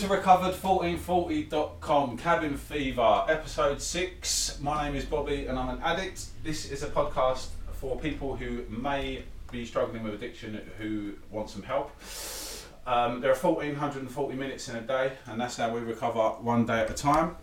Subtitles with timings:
[0.00, 4.58] To recovered1440.com Cabin Fever, episode 6.
[4.62, 6.24] My name is Bobby and I'm an addict.
[6.42, 11.62] This is a podcast for people who may be struggling with addiction who want some
[11.62, 11.90] help.
[12.86, 16.80] Um, there are 1440 minutes in a day, and that's how we recover one day
[16.80, 17.36] at a time.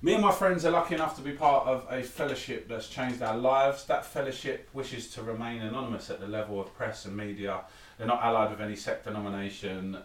[0.00, 3.20] Me and my friends are lucky enough to be part of a fellowship that's changed
[3.20, 3.84] our lives.
[3.86, 7.62] That fellowship wishes to remain anonymous at the level of press and media.
[7.98, 9.98] They're not allied with any sect denomination,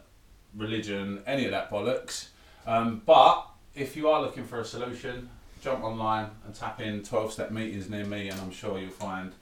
[0.55, 2.27] religion, any of that bollocks.
[2.65, 5.29] Um, but if you are looking for a solution,
[5.61, 9.33] jump online and tap in 12 step meetings near me, and I'm sure you'll find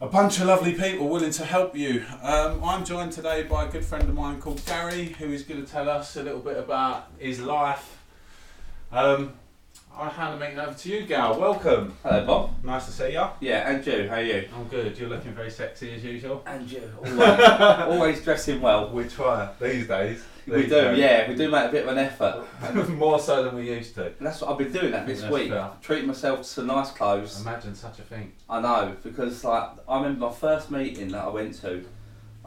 [0.00, 2.04] a bunch of lovely people willing to help you.
[2.22, 5.64] Um, I'm joined today by a good friend of mine called Gary, who is going
[5.64, 7.98] to tell us a little bit about his life.
[8.92, 9.34] Um,
[9.96, 11.38] I hand the meeting over to you, Gal.
[11.38, 11.94] Welcome.
[12.02, 12.64] Hello, Bob.
[12.64, 13.26] Nice to see you.
[13.40, 14.48] Yeah, and you, how are you?
[14.56, 14.96] I'm good.
[14.96, 16.42] You're looking very sexy as usual.
[16.46, 18.90] And you, always, always dressing well.
[18.90, 20.24] We try these days.
[20.46, 20.98] We do, days.
[20.98, 22.46] yeah, we do make a bit of an effort.
[22.90, 24.06] More so than we used to.
[24.06, 25.50] And that's what I've been doing that this That's week.
[25.50, 25.70] fair.
[25.82, 27.40] Treating myself to some nice clothes.
[27.42, 28.32] Imagine such a thing.
[28.48, 31.84] I know, because like I remember my first meeting that I went to,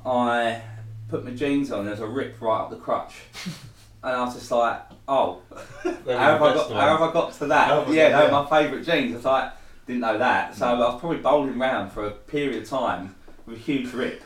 [0.05, 0.61] I
[1.08, 3.14] put my jeans on, and there's a rip right up the crutch.
[4.05, 5.42] And I was just like, oh,
[5.84, 7.90] how have, I got, how have I got to that?
[7.90, 9.16] Yeah, got they're my favourite jeans.
[9.16, 9.52] It's like,
[9.86, 10.56] didn't know that.
[10.56, 14.23] So I was probably bowling around for a period of time with a huge rip,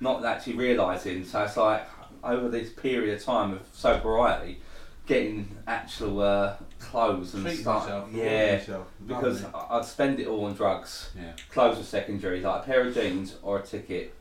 [0.00, 1.24] not actually realising.
[1.24, 1.86] So it's like,
[2.22, 4.60] over this period of time of sobriety,
[5.06, 7.82] getting actual uh, clothes and Treat stuff.
[7.84, 8.08] yourself.
[8.12, 8.60] Yeah,
[9.06, 11.10] because I- I'd spend it all on drugs.
[11.14, 11.32] Yeah.
[11.50, 14.14] Clothes were secondary, like a pair of jeans or a ticket.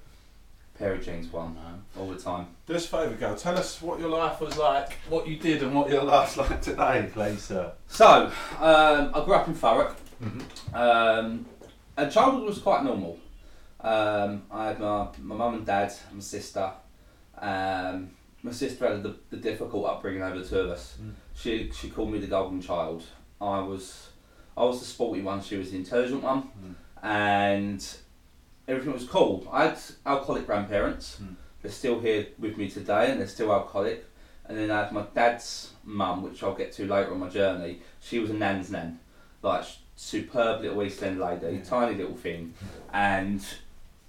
[0.78, 1.56] Pair of jeans, one
[1.98, 2.48] all the time.
[2.66, 3.36] Do us a favour, Gal.
[3.36, 6.62] Tell us what your life was like, what you did, and what your life's like
[6.62, 7.72] today, please, sir.
[7.88, 9.96] So, um, I grew up in Thurrock.
[10.24, 10.76] Mm-hmm.
[10.76, 11.46] Um,
[11.96, 13.20] and childhood was quite normal.
[13.82, 16.72] Um, I had my my mum and dad, and my sister.
[17.38, 18.10] Um,
[18.42, 20.98] my sister had the, the difficult upbringing over the two of us.
[21.02, 21.12] Mm.
[21.36, 23.04] She she called me the golden child.
[23.40, 24.10] I was
[24.58, 25.42] I was the sporty one.
[25.44, 26.76] She was the intelligent one, Mm.
[27.04, 27.98] and
[28.68, 29.48] everything was cool.
[29.52, 31.18] I had alcoholic grandparents.
[31.22, 31.36] Mm.
[31.62, 34.06] They're still here with me today, and they're still alcoholic.
[34.46, 37.80] And then I had my dad's mum, which I'll get to later on my journey.
[38.02, 39.00] She was a nan's nan,
[39.42, 39.64] like
[39.96, 41.64] superb little East End lady, Yeah.
[41.64, 42.54] tiny little thing,
[42.92, 43.44] and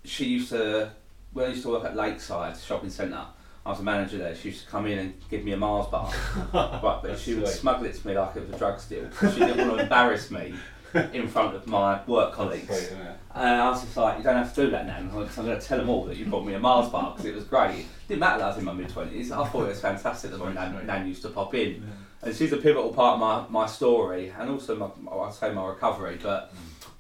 [0.05, 0.91] she used to
[1.33, 3.27] when I used to work at Lakeside Shopping Centre.
[3.67, 4.35] I was a manager there.
[4.35, 6.13] She used to come in and give me a Mars bar,
[6.53, 7.57] right, but That's she would sweet.
[7.61, 9.09] smuggle it to me like it was a drug deal.
[9.33, 10.55] She didn't want to embarrass me
[11.13, 12.93] in front of my work colleagues.
[13.35, 14.97] And I was just like, you don't have to do that now.
[14.97, 17.35] I'm going to tell them all that you bought me a Mars bar because it
[17.35, 17.81] was great.
[17.81, 19.33] It didn't matter that I was in my mid 20s.
[19.33, 21.83] I thought it was fantastic that my nan, nan used to pop in.
[22.23, 25.67] And she's a pivotal part of my, my story and also my, I'd say my
[25.67, 26.19] recovery.
[26.23, 26.53] But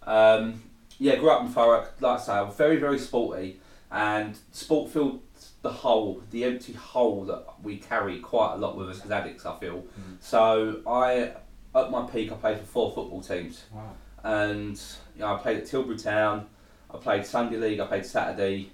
[0.03, 0.62] um,
[0.99, 3.61] yeah, grew up in Thurrock, like I say, I was very, very sporty.
[3.93, 5.21] And sport filled
[5.62, 9.47] the hole, the empty hole that we carry quite a lot with us as addicts,
[9.47, 9.82] I feel.
[9.82, 10.16] Mm.
[10.21, 11.32] So I,
[11.75, 13.93] at my peak, I played for four football teams Wow.
[14.23, 14.81] and
[15.15, 16.47] you know, I played at Tilbury Town.
[16.93, 17.81] I played Sunday League.
[17.81, 18.71] I played Saturday,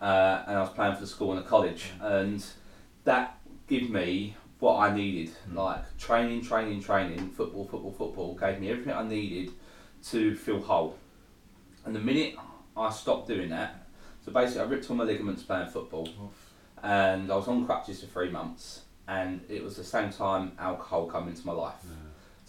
[0.00, 2.44] uh, and I was playing for the school and the college, and
[3.04, 5.34] that gave me what I needed.
[5.50, 5.54] Mm.
[5.56, 9.52] Like training, training, training, football, football, football gave me everything I needed
[10.10, 10.98] to feel whole.
[11.86, 12.34] And the minute
[12.76, 13.86] I stopped doing that,
[14.24, 16.08] so basically I ripped all my ligaments playing football,
[16.82, 21.06] and I was on crutches for three months, and it was the same time alcohol
[21.06, 21.84] come into my life.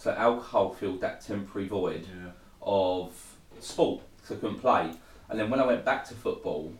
[0.03, 2.31] So alcohol filled that temporary void Yeah.
[2.62, 3.14] of
[3.62, 4.91] sport because I couldn't play.
[5.30, 6.74] And then when I went back to football,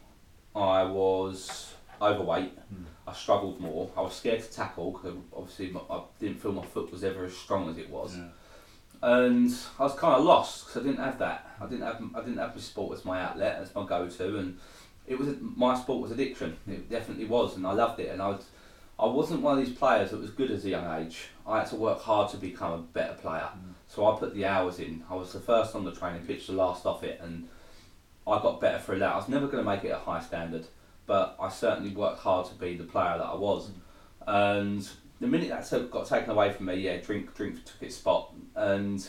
[0.54, 2.54] I was overweight.
[2.58, 2.84] Mm.
[3.08, 3.90] I struggled more.
[3.96, 7.24] I was scared to tackle because obviously my, I didn't feel my foot was ever
[7.24, 8.18] as strong as it was.
[8.18, 8.26] Yeah.
[9.02, 9.50] And
[9.80, 11.50] I was kind of lost because I didn't have that.
[11.62, 14.58] I didn't have I didn't have my sport as my outlet, as my go-to, and
[15.08, 16.58] it was my sport was addiction.
[16.68, 18.10] It definitely was, and I loved it.
[18.10, 18.46] And I was,
[19.00, 21.28] I wasn't one of these players that was good as a young age.
[21.48, 23.50] I had to work hard to become a better player.
[23.54, 23.74] Mm.
[23.88, 25.04] So I put the hours in.
[25.10, 27.48] I was the first on the training pitch, the last off it, and
[28.26, 29.14] I got better through that.
[29.14, 30.66] I was never going to make it a high standard,
[31.06, 33.70] but I certainly worked hard to be the player that I was.
[34.26, 34.88] And
[35.20, 38.34] the minute that got taken away from me, yeah, drink, drink took its spot.
[38.56, 39.08] And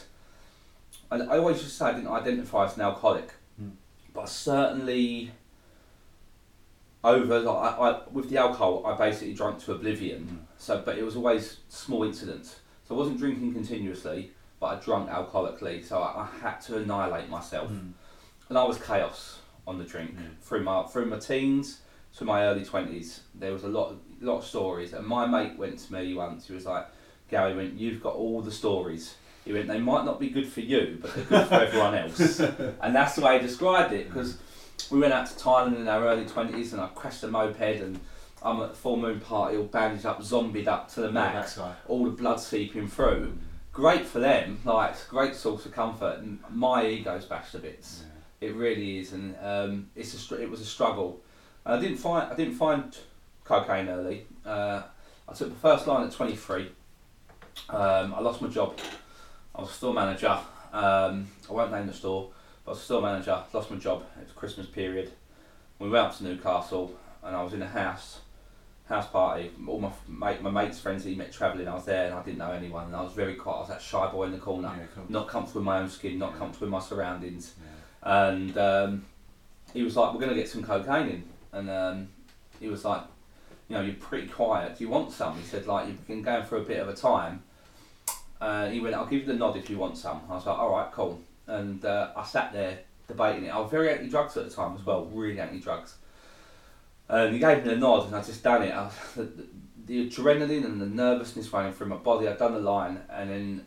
[1.10, 3.30] I, I always just say I didn't identify as an alcoholic,
[3.62, 3.70] Mm.
[4.12, 5.30] but I certainly
[7.04, 10.22] over like, I, I, with the alcohol, I basically drank to oblivion.
[10.24, 10.38] Mm.
[10.58, 12.60] So, but it was always small incidents.
[12.88, 15.84] So I wasn't drinking continuously, but I drank alcoholically.
[15.84, 17.92] So I, I had to annihilate myself, Mm.
[18.48, 20.28] and I was chaos on the drink Yeah.
[20.42, 21.80] through my through my teens
[22.16, 23.20] to my early twenties.
[23.34, 26.46] There was a lot lot of stories, and my mate went to me once.
[26.46, 26.86] He was like,
[27.30, 30.60] "Gary, went, you've got all the stories." He went, "They might not be good for
[30.60, 32.40] you, but they're good for everyone else."
[32.82, 34.38] and that's the way he described it because
[34.90, 38.00] we went out to Thailand in our early twenties, and I crashed a moped and
[38.42, 41.74] I'm at the full moon party, all bandaged up, zombied up to the max, guy.
[41.88, 43.38] all the blood seeping through.
[43.72, 46.18] Great for them, like great source of comfort.
[46.18, 48.02] And my ego's bashed to bits.
[48.02, 48.48] Yeah.
[48.48, 51.20] It really is, and um, it's a it was a struggle.
[51.64, 52.96] And I didn't find I didn't find
[53.44, 54.26] cocaine early.
[54.44, 54.82] Uh,
[55.26, 56.70] I took the first line at 23.
[57.70, 58.78] Um, I lost my job.
[59.54, 60.38] I was a store manager.
[60.72, 62.30] Um, I won't name the store,
[62.64, 63.42] but I was a store manager.
[63.52, 64.04] Lost my job.
[64.20, 65.12] It was Christmas period.
[65.78, 68.20] We went up to Newcastle, and I was in a house
[68.88, 69.50] house party.
[69.66, 71.66] All my mate, my mates' friends that he met travelling.
[71.68, 72.86] I was there, and I didn't know anyone.
[72.86, 73.56] And I was very quiet.
[73.56, 75.04] I was that shy boy in the corner, Yeah, cool.
[75.08, 76.38] not comfortable in my own skin, not Yeah.
[76.38, 77.54] comfortable in my surroundings
[78.04, 78.26] Yeah.
[78.28, 79.04] and um,
[79.72, 82.08] he was like, "We're going to get some cocaine in," and um,
[82.60, 83.02] he was like,
[83.68, 84.76] "You know, you're pretty quiet.
[84.78, 86.94] Do you want some?" He said, "Like you've been going for a bit of a
[86.94, 87.42] time."
[88.40, 90.58] Uh, he went, "I'll give you the nod if you want some." I was like,
[90.58, 93.50] "All right, cool." And uh, I sat there debating it.
[93.50, 95.96] I was very anti-drugs at the time as well, really anti-drugs.
[97.08, 98.72] And he gave me a nod, and I just done it.
[98.72, 99.28] I the,
[99.86, 102.26] the adrenaline and the nervousness running through my body.
[102.28, 103.66] I'd done the line, and then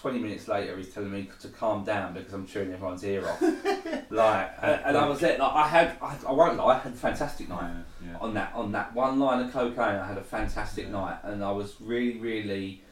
[0.00, 3.42] 20 minutes later, he's telling me to calm down because I'm chewing everyone's ear off.
[4.10, 5.36] like, and, and I was there.
[5.36, 7.70] Like, I had, I, I won't lie, I had a fantastic night
[8.02, 8.18] Yeah, yeah.
[8.18, 9.96] on that on that one line of cocaine.
[9.96, 10.92] I had a fantastic Yeah.
[10.92, 12.82] night, and I was really, really,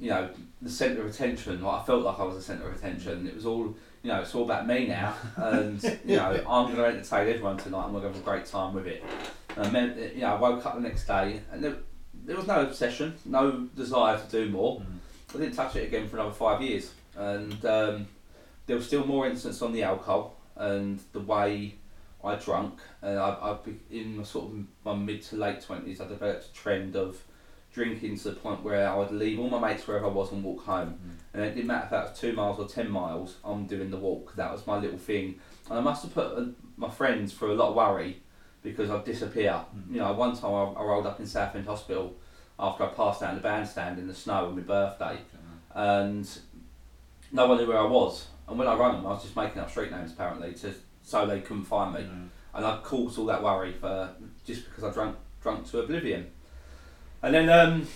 [0.00, 0.28] you know,
[0.62, 1.62] the centre of attention.
[1.62, 3.26] Like, I felt like I was the centre of attention.
[3.26, 6.76] It was all, you know, it's all about me now, and you know, I'm going
[6.76, 7.84] to entertain everyone tonight.
[7.84, 9.02] I'm going to have a great time with it.
[9.56, 11.76] And I meant, you know, I woke up the next day, and there,
[12.24, 14.80] there was no obsession, no desire to do more.
[14.80, 14.86] Mm.
[15.34, 18.08] I didn't touch it again for another five years, and um,
[18.66, 21.74] there was still more incidents on the alcohol and the way
[22.22, 22.78] I drank.
[23.02, 23.56] And I, I
[23.90, 27.22] in my sort of my mid to late twenties, I developed a trend of
[27.74, 30.42] drinking to the point where I would leave all my mates wherever I was and
[30.44, 30.90] walk home.
[30.90, 31.10] Mm.
[31.34, 33.36] And it didn't matter if that was two miles or ten miles.
[33.44, 34.34] I'm doing the walk.
[34.36, 36.44] That was my little thing, and I must have put uh,
[36.76, 38.22] my friends through a lot of worry
[38.62, 39.64] because I'd disappear.
[39.76, 39.94] Mm.
[39.94, 42.16] You know, one time I, I rolled up in Southend Hospital
[42.58, 45.18] after I passed out in the bandstand in the snow on my birthday
[45.74, 46.38] and
[47.32, 48.28] no one knew where I was.
[48.48, 51.26] And when I rang them, I was just making up street names apparently to so
[51.26, 52.00] they couldn't find me.
[52.00, 52.28] Mm.
[52.54, 54.14] And I caused all that worry for
[54.46, 56.30] just because I drank drunk to oblivion.
[57.24, 57.86] And then um,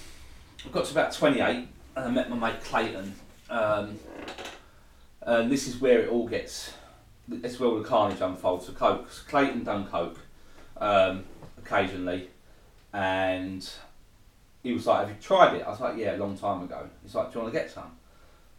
[0.65, 3.15] I got to about twenty eight, and I met my mate Clayton.
[3.51, 3.99] Um,
[5.21, 6.73] and this is where it all gets.
[7.29, 8.65] This is where all the carnage unfolds.
[8.65, 9.07] So coke.
[9.29, 10.19] Clayton done coke
[10.79, 11.27] um,
[11.59, 12.31] occasionally,
[12.95, 13.69] and
[14.63, 16.89] he was like, "Have you tried it?" I was like, "Yeah, a long time ago."
[17.03, 17.99] He's like, "Do you want to get some?"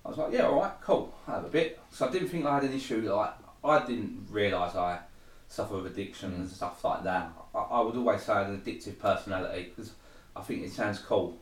[0.06, 1.16] I was like, "Yeah, all right, cool.
[1.28, 3.12] I have a bit." So I didn't think I had an issue.
[3.12, 3.34] Like
[3.64, 5.00] I didn't realise I
[5.48, 7.32] suffer with addiction and stuff like that.
[7.56, 9.94] I, I would always say I had an addictive personality because
[10.36, 11.38] I think it sounds cool,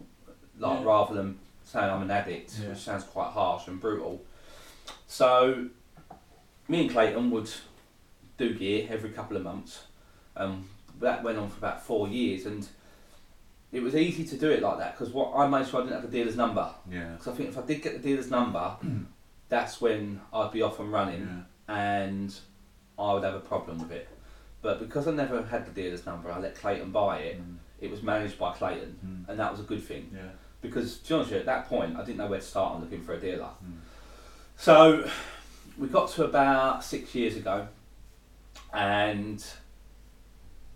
[0.57, 0.85] like Yeah.
[0.85, 2.69] rather than saying I'm an addict, Yeah.
[2.69, 4.21] which sounds quite harsh and brutal.
[5.07, 5.67] So
[6.67, 7.49] me and Clayton would
[8.37, 9.83] do gear every couple of months.
[10.35, 10.69] Um,
[10.99, 12.67] that went on for about four years, and
[13.71, 16.01] it was easy to do it like that because what I made sure I didn't
[16.01, 16.69] have the dealer's number.
[16.89, 17.11] Yeah.
[17.13, 18.75] Because I think if I did get the dealer's number,
[19.49, 21.75] that's when I'd be off and running, Yeah.
[21.75, 22.35] and
[22.97, 24.07] I would have a problem with it.
[24.61, 27.39] But because I never had the dealer's number, I let Clayton buy it.
[27.41, 27.55] Mm.
[27.79, 29.29] It was managed by Clayton, Mm.
[29.29, 30.29] and that was a good thing Yeah.
[30.61, 32.75] because to be honest with you, at that point I didn't know where to start
[32.75, 33.49] on looking for a dealer.
[33.63, 33.77] Mm.
[34.57, 35.09] So
[35.77, 37.67] we got to about six years ago,
[38.73, 39.45] and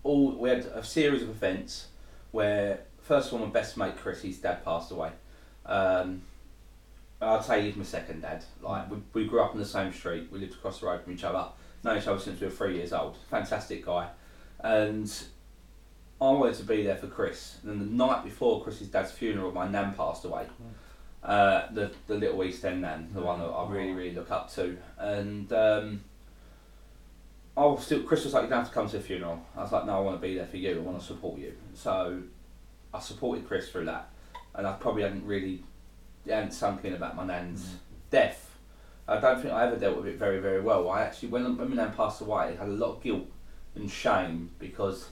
[0.04, 1.88] all we had a series of events
[2.30, 5.10] where first one my best mate Chris, his dad passed away.
[5.66, 6.22] Um,
[7.20, 8.44] I'd say he's my second dad.
[8.62, 11.12] Like we, we grew up on the same street, we lived across the road from
[11.12, 11.46] each other,
[11.84, 13.16] known each other since we were three years old.
[13.30, 14.08] Fantastic guy,
[14.60, 15.10] and
[16.20, 17.58] I wanted to be there for Chris.
[17.62, 20.46] And then the night before Chris's dad's funeral, my nan passed away.
[21.22, 24.52] Uh, the the little East End nan, the one that I really really look up
[24.54, 26.00] to, and um,
[27.56, 29.60] I was still Chris was like, "You don't have to come to the funeral." I
[29.62, 30.76] was like, "No, I want to be there for you.
[30.76, 32.22] I want to support you." So
[32.94, 34.08] I supported Chris through that,
[34.54, 35.62] and I probably hadn't really
[36.26, 37.76] hadn't sunk in about my nan's Mm.
[38.10, 38.51] death.
[39.08, 40.88] I don't think I ever dealt with it very very well.
[40.90, 43.26] I actually when when my nan passed away, I had a lot of guilt
[43.74, 45.08] and shame because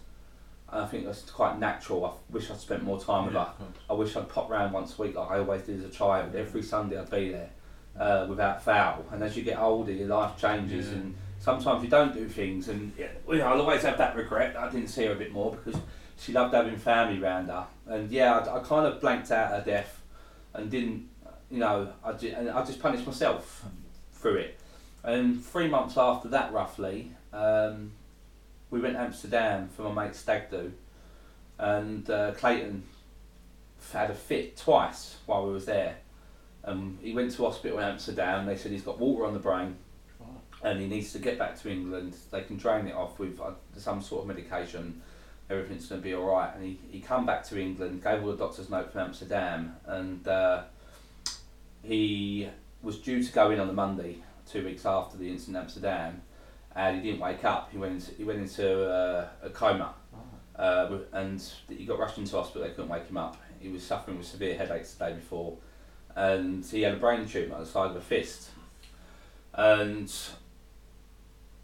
[0.68, 2.04] I think that's quite natural.
[2.04, 3.52] I wish I'd spent more time with Yeah, her.
[3.88, 6.34] I wish I'd pop round once a week like I always did as a child.
[6.36, 7.50] Every Sunday I'd be there
[7.98, 9.04] uh, without fail.
[9.10, 10.94] And as you get older, your life changes, Yeah.
[10.98, 12.68] and sometimes you don't do things.
[12.68, 14.56] And yeah, you know, I'll always have that regret.
[14.56, 15.80] I didn't see her a bit more because
[16.16, 17.66] she loved having family around her.
[17.88, 20.00] And yeah, I, I kind of blanked out her death
[20.54, 21.08] and didn't,
[21.50, 23.64] you know, I just, and I just punished myself
[24.20, 24.58] through it.
[25.02, 27.92] And three months after that, roughly, um,
[28.70, 30.72] we went to Amsterdam for my mate stag do,
[31.58, 32.82] and uh, Clayton
[33.92, 35.96] had a fit twice while we was there.
[36.64, 38.46] Um, he went to hospital in Amsterdam.
[38.46, 39.76] They said he's got water on the brain,
[40.62, 42.14] and he needs to get back to England.
[42.30, 45.00] They can drain it off with uh, some sort of medication.
[45.48, 46.54] everything's going to be all right.
[46.54, 50.28] And he, he come back to England, gave all the doctor's note from Amsterdam, and
[50.28, 50.64] uh,
[51.82, 52.48] he
[52.82, 54.18] was due to go in on the Monday,
[54.50, 56.22] two weeks after the incident in Amsterdam,
[56.74, 57.70] and he didn't wake up.
[57.70, 59.94] He went into, he went into uh, a coma,
[60.56, 62.62] uh, and he got rushed into hospital.
[62.62, 63.36] They couldn't wake him up.
[63.58, 65.56] He was suffering with severe headaches the day before,
[66.16, 68.50] and he had a brain tumour at the side of a fist,
[69.54, 70.12] and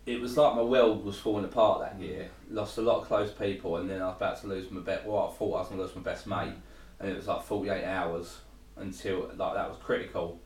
[0.04, 2.28] it was like my world was falling apart that year.
[2.50, 5.04] Lost a lot of close people, and then I was about to lose my best.
[5.04, 6.54] Well, I thought I was going to lose my best mate,
[7.00, 8.38] and it was like forty eight hours
[8.76, 10.40] until like that was critical.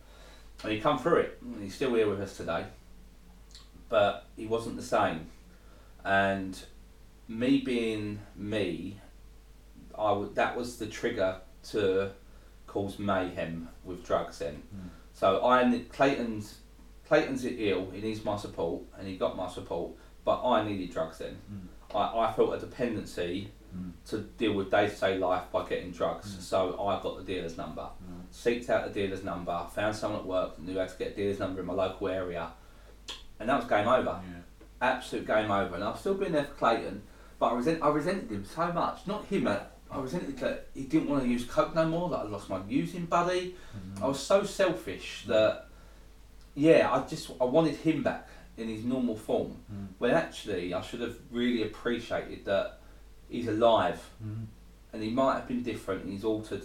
[0.62, 1.38] And he come through it.
[1.60, 2.66] He's still here with us today,
[3.88, 5.26] but he wasn't the same.
[6.04, 6.58] And
[7.28, 8.98] me being me,
[9.98, 11.36] I would that was the trigger
[11.70, 12.10] to
[12.66, 14.38] cause mayhem with drugs.
[14.38, 14.88] Then, Mm.
[15.14, 16.58] so I Clayton's
[17.06, 17.90] Clayton's ill.
[17.90, 19.92] He needs my support, and he got my support.
[20.24, 21.38] But I needed drugs then.
[21.52, 21.96] Mm.
[21.96, 23.92] I, I felt a dependency Mm.
[24.10, 26.34] to deal with day to day life by getting drugs.
[26.34, 26.40] Mm.
[26.40, 27.86] So I got the dealer's number,
[28.32, 31.14] seeked out the dealer's number, found someone at work that knew how to get a
[31.14, 32.50] dealer's number in my local area,
[33.38, 34.20] and that was game over.
[34.22, 34.40] Yeah.
[34.82, 35.76] Absolute game over.
[35.76, 37.02] And I've still been there for Clayton,
[37.38, 39.06] but I, resent, I resented him so much.
[39.06, 39.60] Not him, I
[39.94, 43.06] resented that he didn't want to use coke no more, that I lost my using
[43.06, 43.54] buddy.
[43.76, 44.02] Mm.
[44.02, 45.68] I was so selfish that,
[46.54, 49.58] yeah, I just I wanted him back in his normal form.
[49.72, 49.88] Mm.
[49.98, 52.79] When actually I should have really appreciated that
[53.30, 54.46] he's alive Mm.
[54.92, 56.06] and he might have been different.
[56.08, 56.62] He's altered,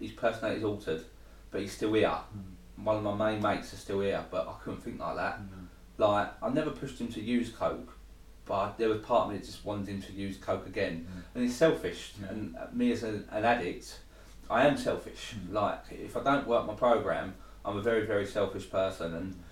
[0.00, 1.04] his personality's altered,
[1.50, 2.08] but he's still here.
[2.08, 2.84] Mm.
[2.84, 5.40] One of my main mates is still here, but I couldn't think like that.
[5.40, 5.66] Mm.
[5.98, 7.92] Like I never pushed him to use coke,
[8.44, 11.06] but there was part of me that just wanted him to use coke again.
[11.34, 14.00] And he's selfish, and me as a, an addict,
[14.50, 15.34] I am selfish.
[15.50, 19.42] Like if I don't work my program, I'm a very very selfish person, and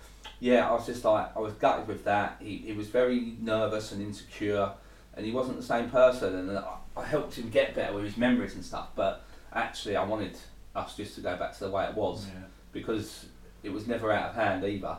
[0.41, 2.37] yeah, I was just like I was gutted with that.
[2.41, 4.71] He he was very nervous and insecure,
[5.17, 6.35] and he wasn't the same person.
[6.35, 10.05] And I, I helped him get better with his memories and stuff, but actually I
[10.05, 10.37] wanted
[10.75, 12.41] us just to go back to the way it was Yeah.
[12.73, 13.27] because
[13.63, 14.97] it was never out of hand either.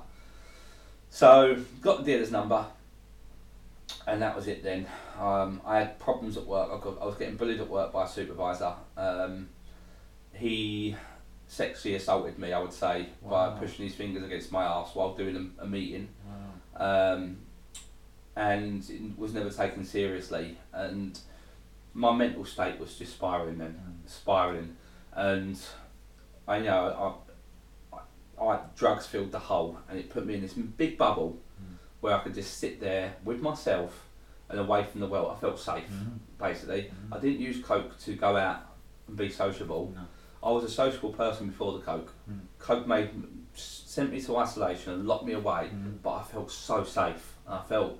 [1.09, 2.65] So got the dealer's number,
[4.07, 4.63] and that was it.
[4.63, 4.85] Then
[5.19, 6.69] um, I had problems at work.
[6.71, 8.73] I, got, I was getting bullied at work by a supervisor.
[8.97, 9.49] Um,
[10.33, 10.95] he
[11.47, 13.51] sexually assaulted me, I would say, Wow.
[13.51, 16.09] by pushing his fingers against my ass while doing a, a meeting,
[16.77, 17.13] Wow.
[17.13, 17.37] um,
[18.35, 20.57] and it was never taken seriously.
[20.73, 21.17] And
[21.93, 23.73] my mental state was just spiraling then
[24.05, 24.09] Mm.
[24.09, 24.75] spiraling,
[25.13, 25.59] and
[26.47, 27.21] I you know
[27.93, 31.37] I, I, I drugs filled the hole, and it put me in this big bubble
[31.61, 31.75] Mm.
[32.01, 34.09] where I could just sit there with myself
[34.49, 35.33] and away from the world.
[35.35, 36.19] I felt safe, Mm.
[36.37, 36.83] basically.
[37.09, 37.15] Mm.
[37.15, 38.59] I didn't use coke to go out
[39.07, 39.93] and be sociable.
[39.95, 40.01] No.
[40.43, 42.11] I was a sociable person before the coke.
[42.29, 42.41] Mm.
[42.59, 43.09] Coke made
[43.55, 46.01] sent me to isolation and locked me away, Mm.
[46.03, 47.37] but I felt so safe.
[47.47, 47.97] I felt,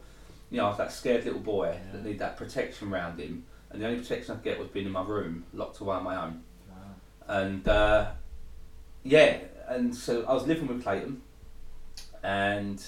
[0.52, 1.92] you know, I was that scared little boy Yeah.
[1.94, 4.86] that needed that protection around him, and the only protection I could get was being
[4.86, 6.44] in my room, locked away on my own.
[6.70, 6.76] Wow.
[7.28, 8.12] And uh,
[9.04, 11.22] yeah, and so I was living with Clayton,
[12.24, 12.84] and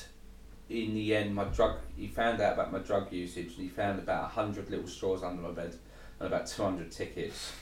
[0.70, 1.78] in the end, my drug.
[1.96, 5.42] He found out about my drug usage, and he found about hundred little straws under
[5.42, 5.74] my bed
[6.20, 7.54] and about two hundred tickets.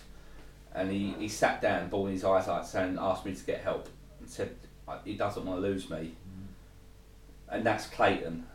[0.74, 3.88] And he, he sat down, bawling his eyes out, saying, asked me to get help,
[4.20, 4.56] and said
[5.06, 6.48] he doesn't want to lose me, Mm.
[7.56, 8.46] and that's Clayton.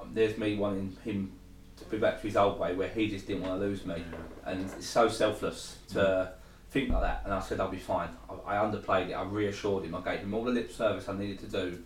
[0.00, 1.32] Um, there's me wanting him
[1.76, 4.02] to be back to his old way, where he just didn't want to lose me
[4.46, 6.32] and it's so selfless to
[6.70, 7.22] think like that.
[7.24, 8.08] And I said I'll be fine.
[8.30, 9.14] I, I underplayed it.
[9.14, 9.94] I reassured him.
[9.94, 11.82] I gave him all the lip service I needed to do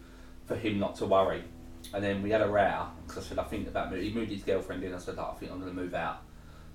[0.47, 1.43] for him not to worry.
[1.95, 4.05] And then we had a row because I said I think about moving.
[4.05, 4.95] He moved his girlfriend in.
[4.95, 6.23] I said I think I'm going to move out.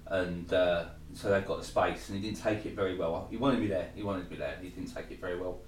[0.08, 3.27] And uh, so they've got the space, and he didn't take it very well.
[3.30, 3.89] He wanted me there.
[3.96, 4.58] He wanted me there.
[4.62, 5.60] He didn't take it very well.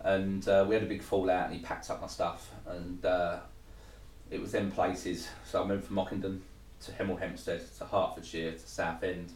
[0.00, 3.38] And uh, we had a big fallout, and he packed up my stuff, and uh,
[4.30, 5.28] it was them places.
[5.44, 6.40] So I moved from Mockington
[6.84, 9.32] to Hemel Hempstead to Hertfordshire to Southend,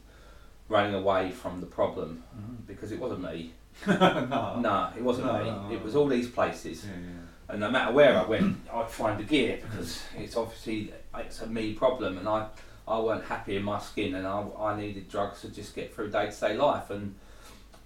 [0.69, 2.67] running away from the problem Mm.
[2.67, 3.53] because it wasn't me.
[3.87, 4.59] no.
[4.61, 5.45] No, it wasn't No, me.
[5.51, 5.69] no.
[5.73, 7.53] It was all these places, Yeah, yeah.
[7.53, 11.47] and no matter where I went, I'd find the gear because it's obviously it's a
[11.47, 12.47] me problem, and I
[12.87, 16.11] I weren't happy in my skin, and I, I needed drugs to just get through
[16.11, 17.15] day to day life, and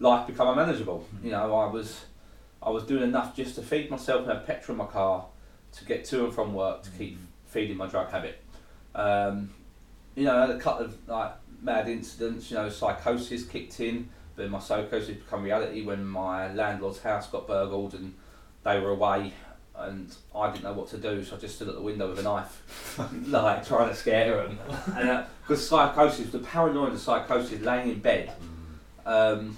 [0.01, 1.07] life become unmanageable.
[1.23, 2.05] You know, I was
[2.63, 5.27] I was doing enough just to feed myself and have petrol in my car
[5.77, 8.43] to get to and from work to keep feeding my drug habit.
[8.95, 9.51] Um,
[10.15, 12.51] you know, I had a couple of like mad incidents.
[12.51, 17.47] You know, psychosis kicked in, but my psychosis become reality when my landlord's house got
[17.47, 18.15] burgled and
[18.65, 19.33] they were away,
[19.77, 22.19] and I didn't know what to do, so I just stood at the window with
[22.19, 24.59] a knife, like trying to scare them.
[24.95, 28.33] And because psychosis, the paranoia of psychosis, laying in bed,
[29.05, 29.57] um,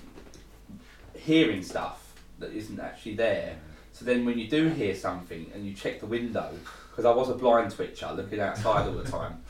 [1.15, 3.57] hearing stuff that isn't actually there.
[3.99, 6.53] So then when you do hear something and you check the window,
[6.91, 9.43] because I was a blind twitcher looking outside all the time,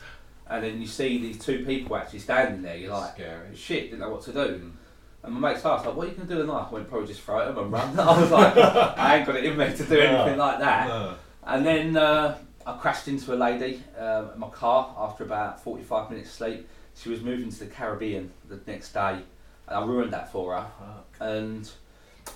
[0.49, 2.75] and then you see these two people actually standing there.
[2.75, 3.55] You're like, Scary.
[3.55, 4.71] shit, didn't know what to do.
[5.21, 6.65] And my mate's asked, like, what are you going to do tonight?
[6.67, 7.99] I went, probably just throw it and run.
[7.99, 10.87] I was like, I ain't got it in me to do anything like that.
[10.87, 11.15] No.
[11.43, 16.09] And then uh, I crashed into a lady um, in my car after about 45
[16.09, 16.67] minutes sleep.
[16.95, 19.19] She was moving to the Caribbean the next day,
[19.67, 20.65] and I ruined that for her.
[20.79, 21.17] Fuck.
[21.19, 21.69] And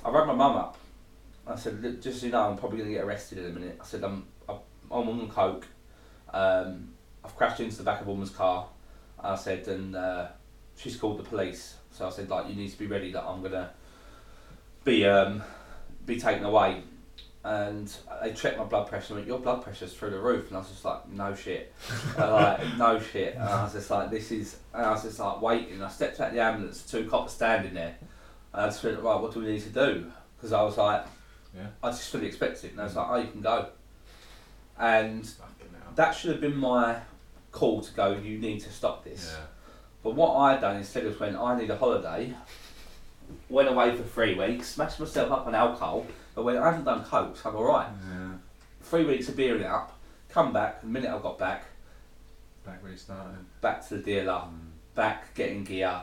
[0.06, 0.78] I rang my mum up.
[1.46, 3.78] I said, just so you know, I'm probably going to get arrested in a minute.
[3.82, 5.68] I said, I'm, I'm on coke.
[6.34, 8.68] Um, I've crashed into the back of a woman's car.
[9.20, 10.28] I said, and uh,
[10.76, 11.76] she's called the police.
[11.92, 13.72] So I said, like, you need to be ready that I'm gonna
[14.84, 15.44] be um,
[16.06, 16.82] be taken away.
[17.46, 20.48] And they checked my blood pressure and went, your blood pressure's through the roof.
[20.48, 21.74] And I was just like, no shit.
[22.18, 23.36] Like, no shit.
[23.36, 25.84] And I was just like, this is, and I was just like waiting.
[25.84, 27.96] I stepped out the ambulance, two cops standing there.
[28.54, 30.10] And I just went, right, what do we need to do?
[30.38, 31.06] Because I was like,
[31.56, 31.68] Yeah.
[31.84, 32.72] I just fully expected it.
[32.72, 33.68] And I was like, oh, you can go.
[34.80, 35.30] And
[35.96, 36.98] that should have been my
[37.52, 39.32] call to go, you need to stop this.
[39.38, 39.46] Yeah.
[40.04, 42.34] But what I done instead was when I need a holiday,
[43.50, 46.06] went away for three weeks, smashed myself up on alcohol,
[46.36, 47.88] but when I haven't done coke, so I'm alright.
[48.12, 48.32] Yeah.
[48.82, 49.98] Three weeks of beering it up,
[50.30, 51.66] come back, the minute I got back,
[52.66, 53.46] Back restarting.
[53.62, 54.60] back to the dealer, Mm.
[54.96, 56.02] back getting gear,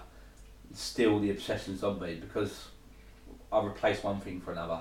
[0.72, 2.68] still the obsession's on me because
[3.52, 4.80] I replaced one thing for another.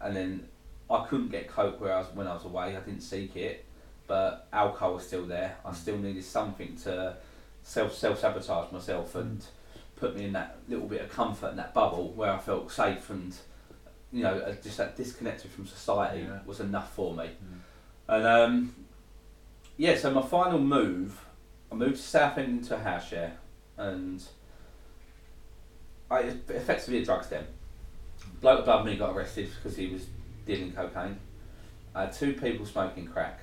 [0.00, 0.48] And then
[0.90, 3.64] I couldn't get coke where I was when I was away, I didn't seek it,
[4.06, 5.56] but alcohol was still there.
[5.64, 7.16] I still needed something to
[7.62, 9.44] self self sabotage myself and
[9.96, 13.08] put me in that little bit of comfort and that bubble where I felt safe
[13.08, 13.34] and
[14.12, 16.40] you know just that disconnected from society Yeah.
[16.44, 17.24] was enough for me.
[17.26, 17.58] Mm.
[18.08, 18.74] And um,
[19.78, 21.18] yeah, so my final move,
[21.70, 23.32] I moved to Southend into a house share,
[23.78, 24.22] and
[26.10, 27.46] I effectively a drugs den.
[28.42, 30.06] Bloke above me got arrested because he was
[30.44, 31.18] dealing cocaine.
[31.94, 33.38] I had two people smoking crack,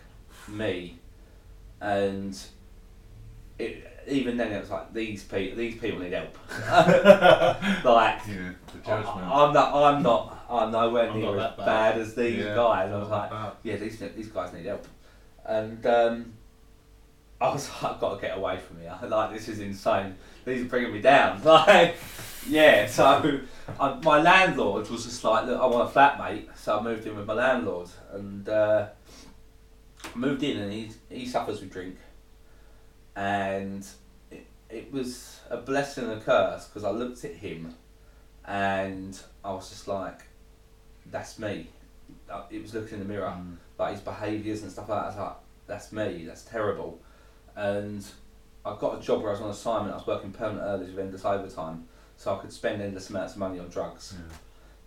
[0.47, 0.99] me,
[1.81, 2.38] and
[3.57, 6.38] it, even then it was like these people these people need help.
[7.85, 8.51] like Yeah.
[8.83, 11.65] The I, I'm not I'm not I'm nowhere I'm near as bad.
[11.65, 12.55] bad as these Yeah.
[12.55, 12.91] guys.
[12.91, 13.51] I was like, bad.
[13.63, 14.85] yeah, these these guys need help,
[15.45, 16.33] and um,
[17.39, 18.95] I was like, I've got to get away from here.
[19.07, 20.15] Like this is insane.
[20.45, 21.41] These are bringing me down.
[21.45, 21.95] Like,
[22.47, 22.86] yeah.
[22.88, 23.41] So
[23.80, 26.49] I, my landlord was just like, look, I want a flat, mate.
[26.56, 28.88] So I moved in with my landlord, and uh,
[30.15, 31.97] moved in, and he he suffers with drink,
[33.15, 33.86] and
[34.32, 37.75] it, it was a blessing and a curse because I looked at him,
[38.45, 40.21] and I was just like,
[41.08, 41.67] that's me.
[42.49, 43.58] It was looking in the mirror Mm.
[43.78, 45.06] like his behaviours and stuff like that.
[45.06, 45.36] I was like,
[45.67, 46.99] that's me, that's terrible.
[47.56, 48.06] And
[48.65, 50.99] I got a job where I was on assignment, I was working permanent early with
[50.99, 51.88] endless overtime,
[52.19, 54.13] so I could spend endless amounts of money on drugs.
[54.13, 54.36] Yeah.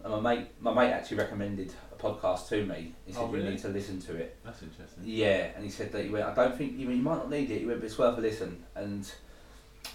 [0.04, 2.92] And my mate, my mate actually recommended a podcast to me.
[3.06, 4.36] He said Oh, you need to listen to it.
[4.44, 5.02] That's interesting.
[5.06, 6.26] Yeah, and he said that he went.
[6.26, 7.60] I don't think you, mean, you might not need it.
[7.60, 8.62] He went, but it's worth a listen.
[8.74, 9.10] And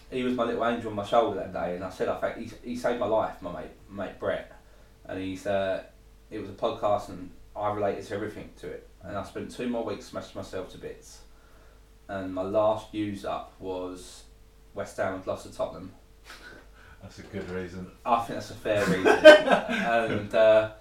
[0.10, 1.76] he was my little angel on my shoulder that day.
[1.76, 4.52] And I said, I think he, he saved my life, my mate, mate Brett.
[5.06, 5.84] And he's uh,
[6.32, 8.88] it was a podcast, and I related to everything to it.
[9.04, 11.20] And I spent two more weeks smashing myself to bits.
[12.08, 14.24] And my last use up was
[14.74, 15.92] West Ham lost to Tottenham.
[17.08, 17.88] That's a good reason.
[18.06, 19.08] I think that's a fair reason.
[19.08, 20.72] and uh,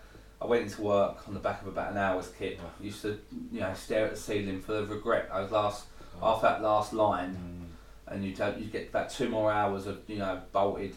[0.43, 2.59] I went into work on the back of about an hour's kit.
[2.81, 3.21] Used to,
[3.53, 5.31] you know, stare at the ceiling for the regret.
[5.33, 5.85] Those last
[6.21, 8.13] half that last line, Mm.
[8.13, 10.97] and you'd have, you'd get about two more hours of you know bolted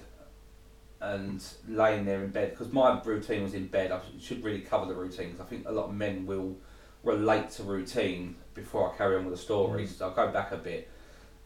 [1.00, 3.92] and laying there in bed because my routine was in bed.
[3.92, 6.58] I should really cover the routine because I think a lot of men will
[7.04, 9.84] relate to routine before I carry on with the story.
[9.84, 9.90] Mm.
[9.90, 10.90] So I'll go back a bit.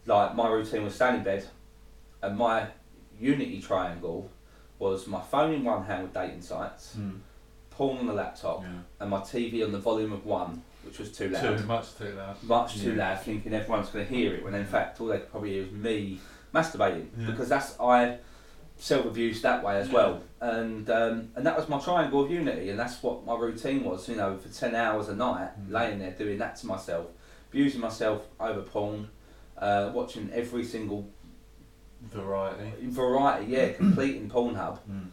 [0.06, 1.46] Like my routine was staying in bed,
[2.22, 2.68] and my
[3.20, 4.30] unity triangle
[4.78, 7.18] was my phone in one hand with dating sites, Mm.
[7.70, 8.68] porn on the laptop, Yeah.
[9.00, 12.12] and my TV on the volume of one, which was too loud Too much too
[12.16, 12.42] loud.
[12.42, 13.10] much too Yeah.
[13.10, 14.44] loud, thinking everyone's going to hear it.
[14.44, 16.20] When in fact, all they could probably hear was me
[16.52, 17.26] masturbating Yeah.
[17.26, 18.18] because that's I
[18.76, 22.70] self abused that way as well, and um, and that was my triangle of unity,
[22.70, 24.08] and that's what my routine was.
[24.08, 25.72] You know, for ten hours a night, Mm.
[25.72, 27.06] laying there doing that to myself,
[27.50, 29.08] abusing myself over porn,
[29.58, 31.08] uh, watching every single
[32.12, 32.70] Variety.
[32.82, 34.78] variety, yeah, completing Pornhub.
[34.90, 35.08] Mm.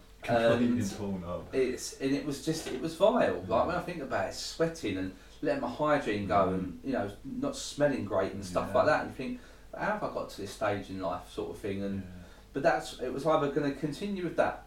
[0.98, 1.48] Torn up.
[1.54, 3.44] It's and it was just it was vile.
[3.48, 7.10] Like when I think about it, sweating and letting my hygiene go, and you know
[7.26, 8.78] not smelling great and stuff Yeah.
[8.78, 9.02] like that.
[9.02, 9.40] And you think,
[9.76, 11.82] how have I got to this stage in life, sort of thing?
[11.84, 12.24] And Yeah.
[12.54, 14.64] but that's it was either going to continue with that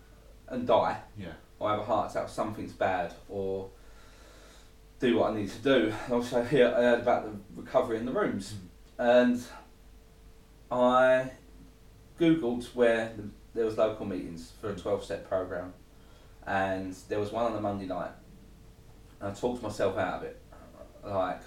[0.49, 1.35] and die, Yeah.
[1.61, 3.71] or have a heart attack, something's bad, or
[4.99, 5.93] do what I need to do.
[6.07, 8.55] And also, here I heard about the recovery in the rooms,
[8.99, 9.41] and
[10.71, 11.31] I
[12.25, 15.73] googled where the, there was local meetings for a twelve step program,
[16.47, 18.11] and there was one on a Monday night.
[19.21, 20.41] And I talked myself out of it,
[21.05, 21.41] like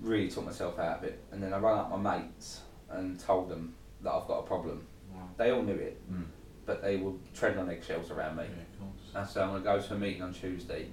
[0.00, 3.48] really talked myself out of it, and then I rang up my mates, and told
[3.48, 4.86] them that I've got a problem.
[5.14, 5.28] Wow.
[5.36, 6.24] They all knew it, Mm.
[6.66, 8.44] but they were treading on eggshells around me.
[8.44, 9.20] Yeah.
[9.20, 10.88] And so I'm going to go to a meeting on Tuesday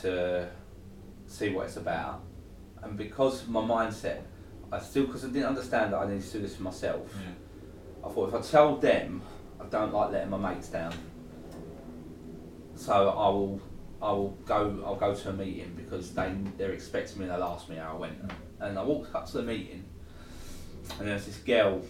[0.00, 0.48] to
[1.26, 2.22] see what it's about.
[2.82, 4.20] And because of my mindset,
[4.72, 7.30] I still, because I didn't understand that I needed to do this for myself, Yeah.
[8.04, 9.22] I thought if I tell them,
[9.60, 10.94] I don't like letting my mates down.
[12.76, 13.60] So I will,
[14.02, 14.82] I will go.
[14.84, 17.24] I'll go to a meeting because they they're expecting me.
[17.24, 18.18] and They'll ask me how I went.
[18.60, 19.84] And I walked up to the meeting,
[20.98, 21.82] and there was this girl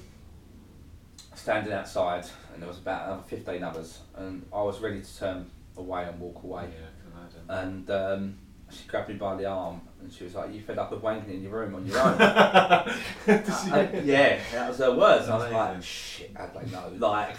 [1.34, 5.50] standing outside, and there was about another fifteen others, and I was ready to turn
[5.76, 6.68] away and walk away.
[6.70, 7.86] Yeah, I can imagine.
[7.88, 8.38] And um,
[8.70, 11.30] she grabbed me by the arm, and she was like, "You fed up with wanking
[11.34, 12.14] in your room on your own?"
[13.26, 15.28] She- Uh, yeah, that was her words.
[15.28, 16.92] I was like, shit, they know?
[16.98, 17.36] Like,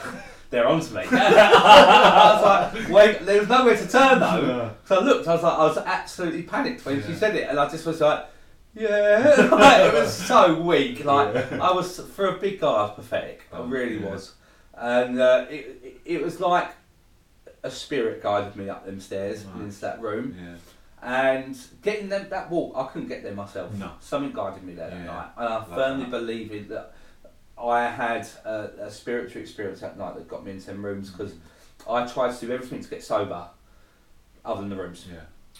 [0.49, 1.03] they're on to me.
[1.11, 4.71] I was like, wait, there was nowhere to turn though.
[4.85, 7.59] So I looked, I was like, I was absolutely panicked when she said it, and
[7.59, 8.25] I just was like,
[8.73, 9.47] yeah.
[9.51, 11.05] like, it was so weak.
[11.05, 11.59] Like, Yeah.
[11.61, 13.43] I was, for a big guy, I was pathetic.
[13.53, 14.09] I Oh, really yeah.
[14.09, 14.33] was.
[14.77, 16.69] And uh, it, it, it was like
[17.63, 19.61] a spirit guided me up them stairs Right.
[19.63, 20.35] into that room.
[20.39, 20.55] Yeah.
[21.05, 23.71] And getting them that walk, I couldn't get there myself.
[23.75, 23.91] No.
[23.99, 26.11] Something guided me there that night, and I Love firmly that.
[26.11, 26.93] believe in that.
[27.61, 31.33] I had a, a spiritual experience that night that got me into them rooms because
[31.89, 33.47] I tried to do everything to get sober,
[34.43, 35.05] other than the rooms.
[35.09, 35.19] Yeah.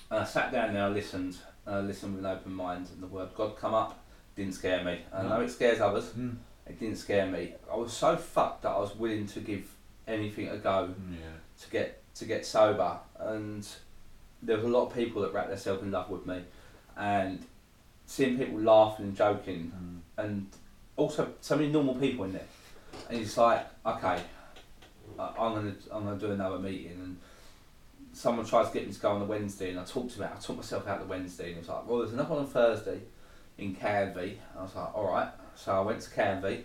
[0.09, 3.01] And I sat down there, I listened, and I listened with an open mind, and
[3.03, 4.03] the word God come up
[4.35, 5.01] didn't scare me.
[5.13, 5.29] I No.
[5.29, 6.37] know it scares others, Mm.
[6.67, 7.53] it didn't scare me.
[7.71, 9.71] I was so fucked that I was willing to give
[10.07, 11.17] anything a go Yeah.
[11.61, 13.67] to get to get sober and
[14.45, 16.41] there was a lot of people that wrapped themselves in love with me
[16.97, 17.43] and
[18.05, 20.23] seeing people laughing and joking Mm.
[20.23, 20.47] and
[20.95, 22.47] also so many normal people in there.
[23.09, 24.21] And it's like okay
[25.19, 27.17] I'm gonna I'm gonna do another meeting and
[28.13, 30.29] someone tries to get me to go on the Wednesday and I talked to him
[30.35, 32.47] I took myself out the Wednesday and it was like well there's another one on
[32.47, 32.99] Thursday
[33.57, 35.29] in Canvey I was like alright.
[35.55, 36.61] So I went to Canvey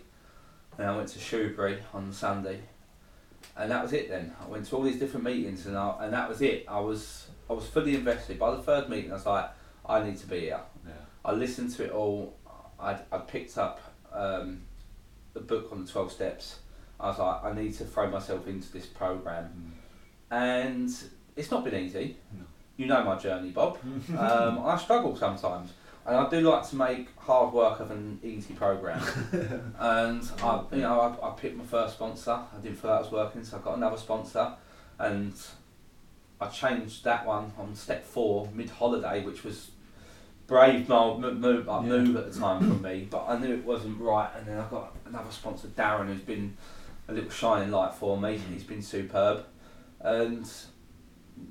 [0.79, 2.61] and I went to Shoebury on Sunday.
[3.57, 4.35] And that was it then.
[4.43, 6.65] I went to all these different meetings and I, and that was it.
[6.69, 9.51] I was I was fully invested by the third meeting I was like
[9.87, 10.93] I need to be here Yeah.
[11.25, 12.37] I listened to it all.
[12.79, 13.81] I I picked up
[14.13, 14.63] um,
[15.35, 16.61] the book on the twelve steps.
[16.99, 19.73] I was like, I need to throw myself into this program, Mm.
[20.31, 20.91] and
[21.37, 22.17] it's not been easy.
[22.37, 22.45] No.
[22.77, 23.79] You know my journey, Bob.
[24.19, 25.73] um, I struggle sometimes,
[26.07, 29.01] and I do like to make hard work of an easy program.
[29.79, 32.33] and I, you know, I, I picked my first sponsor.
[32.33, 34.53] I didn't feel that was working, so I got another sponsor,
[34.99, 35.35] and
[36.41, 39.71] I changed that one on step four mid holiday, which was
[40.47, 41.89] brave mo- mo- move, like, Yeah.
[41.89, 44.31] move at the time from me, but I knew it wasn't right.
[44.37, 46.57] And then I got another sponsor, Darren, who's been
[47.09, 48.39] a little shining light for me.
[48.39, 49.45] He's been superb,
[50.01, 50.51] and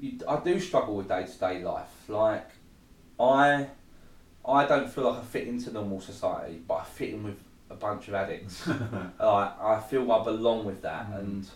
[0.02, 1.90] you, I do struggle with day to day life.
[2.08, 2.50] Like
[3.20, 3.68] I,
[4.46, 7.76] I don't feel like I fit into normal society, but I fit in with a
[7.76, 8.68] bunch of addicts.
[9.20, 11.20] like I feel I belong with that, Mm.
[11.20, 11.50] and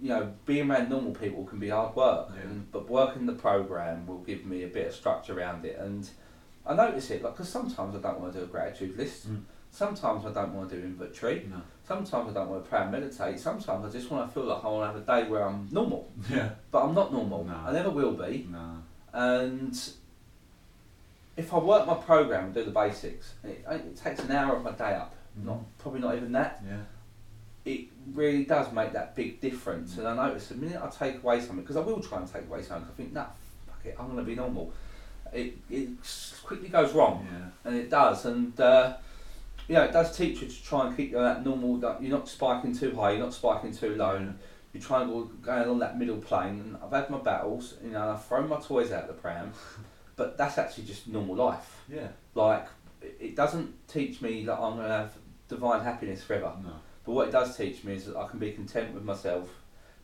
[0.00, 2.30] you know, being around normal people can be hard work.
[2.34, 2.42] Yeah.
[2.42, 6.08] And, but working the program will give me a bit of structure around it, and
[6.66, 7.22] I notice it.
[7.22, 9.30] Like, because sometimes I don't want to do a gratitude list.
[9.30, 9.42] Mm.
[9.70, 11.46] Sometimes I don't want to do inventory.
[11.50, 11.60] No.
[11.86, 13.38] Sometimes I don't want to pray and meditate.
[13.38, 15.68] Sometimes I just want to feel like I want to have a day where I'm
[15.70, 16.50] normal, Yeah.
[16.70, 17.44] but I'm not normal.
[17.44, 17.54] No.
[17.54, 18.46] I never will be.
[18.50, 18.78] No.
[19.12, 19.78] And
[21.36, 24.62] if I work my program and do the basics, it, it takes an hour of
[24.62, 25.14] my day up.
[25.36, 26.62] Not probably not even that.
[26.66, 26.78] Yeah.
[27.66, 29.98] It really does make that big difference.
[29.98, 32.46] And I notice the minute I take away something, because I will try and take
[32.48, 33.26] away something, 'cause I think, nah,
[33.66, 34.72] fuck it, I'm going to be normal.
[35.32, 35.88] It, it
[36.44, 37.48] quickly goes wrong Yeah.
[37.64, 38.24] and it does.
[38.24, 38.96] And uh,
[39.68, 41.76] you know, it does teach you to try and keep that normal.
[41.78, 44.14] That you're not spiking too high, you're not spiking too low.
[44.14, 44.38] And
[44.72, 46.60] you try and go going along that middle plane.
[46.60, 47.74] And I've had my battles.
[47.82, 49.52] You know, and I've thrown my toys out of the pram,
[50.16, 51.82] but that's actually just normal life.
[51.88, 52.06] Yeah.
[52.36, 52.68] Like
[53.02, 55.12] it it doesn't teach me that I'm going to have
[55.48, 56.52] divine happiness forever.
[56.62, 56.70] No.
[57.06, 59.48] But what it does teach me is that I can be content with myself,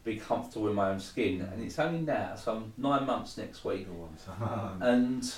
[0.04, 1.40] be comfortable in my own skin.
[1.52, 4.16] And it's only now, so I'm nine months next week, Go on.
[4.16, 4.78] son.
[4.82, 5.34] and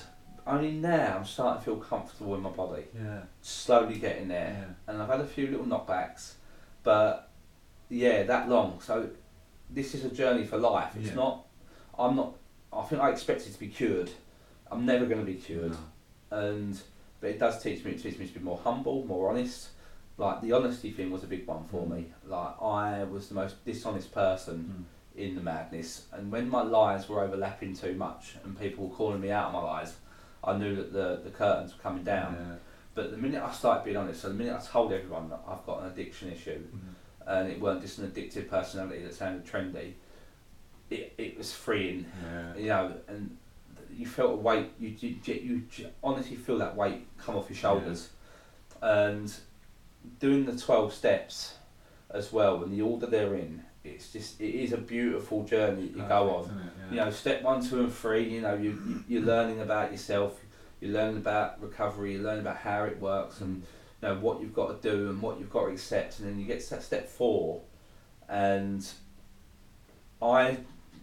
[0.47, 3.21] only now I'm starting to feel comfortable in my body yeah.
[3.41, 4.55] slowly getting there.
[4.87, 4.93] Yeah.
[4.93, 6.35] And I've had a few little knockbacks,
[6.83, 7.31] but
[7.89, 8.81] yeah, that long.
[8.83, 9.09] So
[9.71, 10.93] this is a journey for life.
[10.97, 11.15] It's Yeah.
[11.15, 11.47] not.
[11.99, 12.35] I'm not.
[12.73, 14.11] I think I expected to be cured.
[14.71, 15.73] I'm never going to be cured.
[16.31, 16.39] No.
[16.39, 16.79] And
[17.21, 17.93] but it does teach me.
[17.93, 19.69] It teaches me to be more humble, more honest.
[20.17, 21.91] Like the honesty thing was a big one for Mm.
[21.97, 22.13] me.
[22.25, 25.19] Like I was the most dishonest person Mm.
[25.21, 26.07] in the madness.
[26.13, 29.53] And when my lies were overlapping too much and people were calling me out on
[29.55, 29.97] my lies,
[30.43, 32.35] I knew that the, the curtains were coming down.
[32.39, 32.57] Yeah.
[32.95, 35.65] But the minute I started being honest, so the minute I told everyone that I've
[35.67, 36.95] got an addiction issue Mhm.
[37.27, 39.95] and it weren't just an addictive personality that sounded trendy,
[40.91, 42.55] it, it was freeing, Yeah.
[42.57, 43.37] you know, and
[43.91, 47.57] you felt a weight, you, you, you, you honestly feel that weight come off your
[47.57, 48.11] shoulders.
[48.83, 49.33] And
[50.21, 51.55] doing the twelve steps
[52.11, 53.63] as well and the order they're in.
[53.83, 56.45] It's just it is a beautiful journey you go on.
[56.47, 56.91] Yeah.
[56.91, 58.29] You know, step one, two, and three.
[58.29, 60.41] You know, you you- you're learning about yourself.
[60.81, 62.13] You're learning about recovery.
[62.15, 63.63] you learn about how it works and
[64.03, 66.19] you know what you've got to do and what you've got to accept.
[66.19, 67.61] And then you get to step four,
[68.29, 68.87] and
[70.23, 70.59] I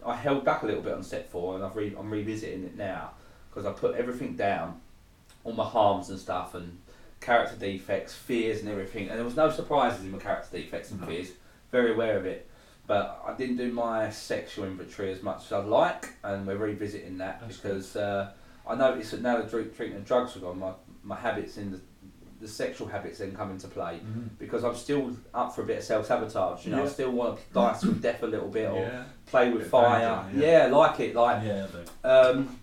[0.05, 2.75] I held back a little bit on step four, and I've re- I'm revisiting it
[2.75, 3.11] now
[3.49, 4.81] because I put everything down,
[5.43, 6.79] all my harms and stuff, and
[7.21, 9.07] character defects, fears, and everything.
[9.07, 11.07] And there was no surprises in my character defects and No.
[11.07, 11.29] fears.
[11.71, 12.47] Very aware of it.
[12.87, 17.19] But I didn't do my sexual inventory as much as I'd like, and we're revisiting
[17.19, 18.31] that That's because uh,
[18.67, 20.71] I noticed that now the drink, treatment of drugs are gone, my,
[21.03, 21.79] my habits in the,
[22.41, 24.29] the sexual habits then come into play Mhm.
[24.39, 26.65] because I'm still up for a bit of self sabotage.
[26.65, 29.03] You know, I still want to dice with death a little bit or Yeah.
[29.27, 30.25] play with fire.
[30.35, 30.65] yeah.
[30.65, 30.75] yeah.
[30.75, 31.15] Like it.
[31.15, 31.67] Like Yeah.
[32.03, 32.57] Um,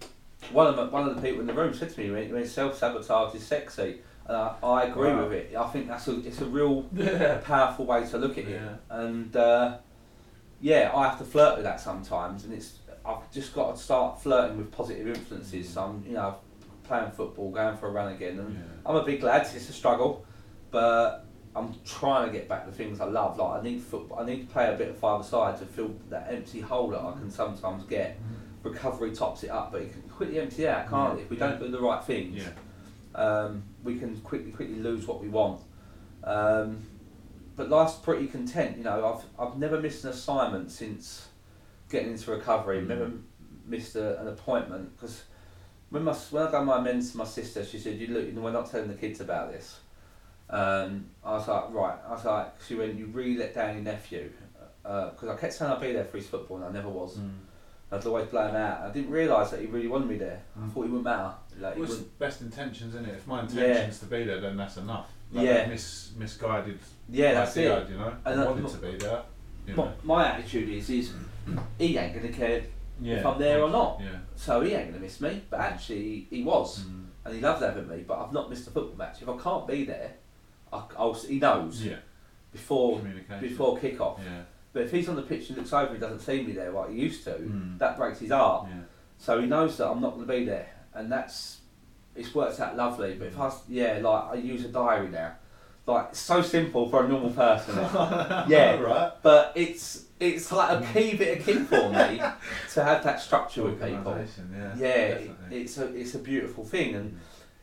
[0.51, 2.77] one of the, one of the people in the room said to me when self
[2.77, 5.25] sabotage is sexy, and I, agree Wow.
[5.25, 5.57] with it.
[5.57, 7.39] I think that's a it's a real yeah.
[7.39, 8.61] powerful way to look at it.
[8.61, 8.77] Yeah.
[8.91, 9.79] And uh,
[10.61, 14.21] yeah, I have to flirt with that sometimes, and it's I've just got to start
[14.23, 15.67] flirting with positive influences.
[15.69, 15.75] Mm.
[15.75, 16.37] So I'm you know
[16.85, 18.61] playing football, going for a run again, and Yeah.
[18.87, 19.43] I'm a big lad.
[19.55, 20.25] It's a struggle,
[20.71, 21.25] but
[21.57, 23.39] I'm trying to get back to things I love.
[23.39, 24.21] Like I need football.
[24.21, 27.01] I need to play a bit of five side to fill that empty hole that
[27.01, 28.19] I can sometimes get.
[28.19, 28.35] Mm.
[28.65, 31.23] Recovery tops it up, but it can quickly empty out, can't it?
[31.23, 32.43] If we don't do the right things.
[33.19, 35.61] Um, we can quickly quickly lose what we want.
[36.25, 36.87] Um,
[37.57, 38.77] but life's pretty content.
[38.79, 39.05] You know,
[39.39, 41.29] I've I've never missed an assignment since
[41.91, 42.81] getting into recovery.
[42.81, 42.87] Mm.
[42.87, 43.11] Never
[43.67, 45.25] missed a, an appointment because
[45.91, 48.33] when my when I got my amends to my sister, she said, "You look, you
[48.33, 49.81] know, we're not telling the kids about this."
[50.51, 51.99] Um, I was like, right.
[52.07, 54.31] I was like, she went, "You really let down your nephew,"
[54.83, 57.19] because I kept saying I'd be there for his football, and I never was.
[57.19, 57.31] Mm.
[57.91, 58.83] I'd always blow him out.
[58.83, 60.43] I didn't realise that he really wanted me there.
[60.57, 60.73] I Mm.
[60.73, 61.33] thought he wouldn't matter.
[61.61, 63.15] Like, Well, it's wouldn't, best intentions, isn't it?
[63.17, 63.43] If my Yeah.
[63.67, 65.11] intention's to be there, then that's enough.
[65.33, 65.67] Like Yeah.
[65.67, 67.91] Mis, misguided yeah, that's idea, it.
[67.91, 68.13] you know.
[68.25, 69.23] And I wanted to be there.
[69.67, 69.93] You My, know.
[70.05, 71.13] my attitude is, is
[71.79, 72.63] he ain't gonna care
[73.01, 73.17] Yeah.
[73.17, 74.01] if I'm there or not.
[74.01, 74.19] Yeah.
[74.37, 75.43] So he ain't gonna miss me.
[75.51, 77.05] But actually, he was, Mm.
[77.25, 78.05] and he loved having me.
[78.07, 79.21] But I've not missed a football match.
[79.23, 80.13] If I can't be there,
[80.73, 81.97] I, I'll, he knows Yeah.
[82.53, 83.01] before
[83.41, 84.21] before kick off.
[84.25, 84.43] Yeah.
[84.73, 86.91] But if he's on the pitch and looks over and doesn't see me there like
[86.91, 87.79] he used to, Mm.
[87.79, 88.69] that breaks his heart.
[88.71, 88.83] Yeah.
[89.19, 91.59] So he knows that I'm not going to be there, and that's
[92.19, 93.15] it's worked out lovely.
[93.15, 93.33] But mm.
[93.33, 95.35] if I yeah, like I use a diary now,
[95.87, 97.77] like it's so simple for a normal person.
[98.49, 98.77] Yeah.
[98.81, 99.13] right.
[99.23, 100.93] but it's it's like a mm.
[100.93, 102.21] key bit of kit for me
[102.73, 104.19] to have that structure with people.
[104.53, 104.75] Yeah.
[104.77, 107.19] Yeah, it, it's a it's a beautiful thing, and mm.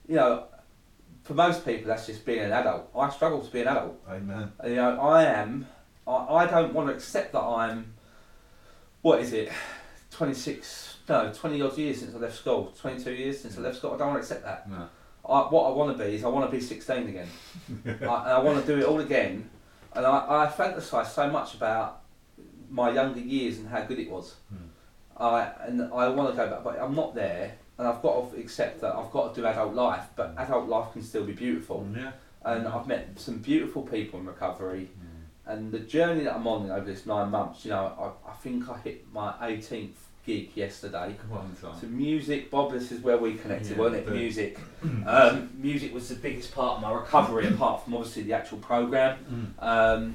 [0.07, 0.45] you know,
[1.23, 2.89] for most people that's just being an adult.
[2.97, 4.01] I struggle to be an adult.
[4.09, 4.51] Amen.
[4.65, 5.67] You know, I am.
[6.07, 7.93] I, I don't want to accept that I'm.
[9.01, 9.51] What is it?
[10.11, 10.94] Twenty six.
[11.07, 12.73] No, twenty odd years since I left school.
[12.79, 13.93] Twenty two years since I left school.
[13.93, 14.69] I don't want to accept that.
[14.69, 14.87] No.
[15.27, 17.27] I, what I want to be is I want to be sixteen again.
[17.85, 19.49] I, and I want to do it all again.
[19.93, 22.01] And I, I fantasise so much about
[22.69, 24.35] my younger years and how good it was.
[24.49, 25.23] Hmm.
[25.23, 27.55] I and I want to go back, but I'm not there.
[27.77, 30.39] And I've got to accept that I've got to do adult life, but hmm.
[30.39, 31.81] adult life can still be beautiful.
[31.81, 32.11] Hmm, yeah.
[32.43, 35.51] And I've met some beautiful people in recovery hmm.
[35.51, 38.69] and the journey that I'm on over this nine months, you know, I, I think
[38.69, 41.15] I hit my 18th gig yesterday.
[41.21, 41.77] Come on, Tom.
[41.79, 44.11] So music, Bob, this is where we connected, Yeah, wasn't it?
[44.13, 44.59] Music.
[45.07, 49.53] Um, music was the biggest part of my recovery, apart from obviously the actual program.
[49.59, 49.63] Mm.
[49.63, 50.13] Um,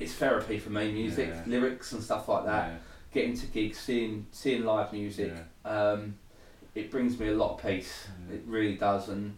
[0.00, 1.42] it's therapy for me, music, Yeah.
[1.46, 2.68] lyrics and stuff like that.
[2.68, 2.76] Yeah.
[3.12, 5.32] Getting to gigs, seeing seeing live music,
[5.64, 6.16] um,
[6.74, 8.06] it brings me a lot of peace.
[8.32, 9.08] It really does.
[9.08, 9.36] And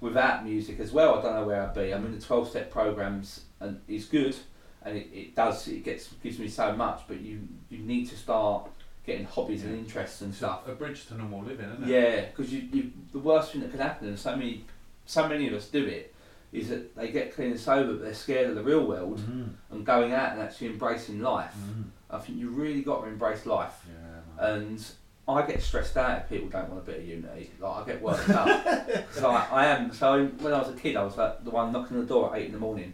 [0.00, 1.94] without music as well, I don't know where I'd be.
[1.94, 4.34] I mean, the twelve step programs and is good,
[4.82, 7.02] and it, it does it gets gives me so much.
[7.06, 8.68] But you you need to start
[9.06, 10.66] getting hobbies and interests and It's stuff.
[10.66, 11.88] a bridge to normal living, isn't it?
[11.88, 14.64] Yeah, because you, you the worst thing that can happen, and so many
[15.06, 16.12] so many of us do it,
[16.52, 19.50] is that they get clean and sober, but they're scared of the real world Mm.
[19.70, 21.54] and going out and actually embracing life.
[21.56, 21.84] Mm.
[22.10, 23.84] I think you really got to embrace life.
[23.88, 24.46] Yeah.
[24.48, 24.84] And
[25.28, 27.50] I get stressed out if people don't want a bit of unity.
[27.60, 28.48] Like I get worked up.
[29.12, 29.92] so I, I am.
[29.92, 32.32] So when I was a kid, I was like the one knocking on the door
[32.34, 32.92] at eight in the morning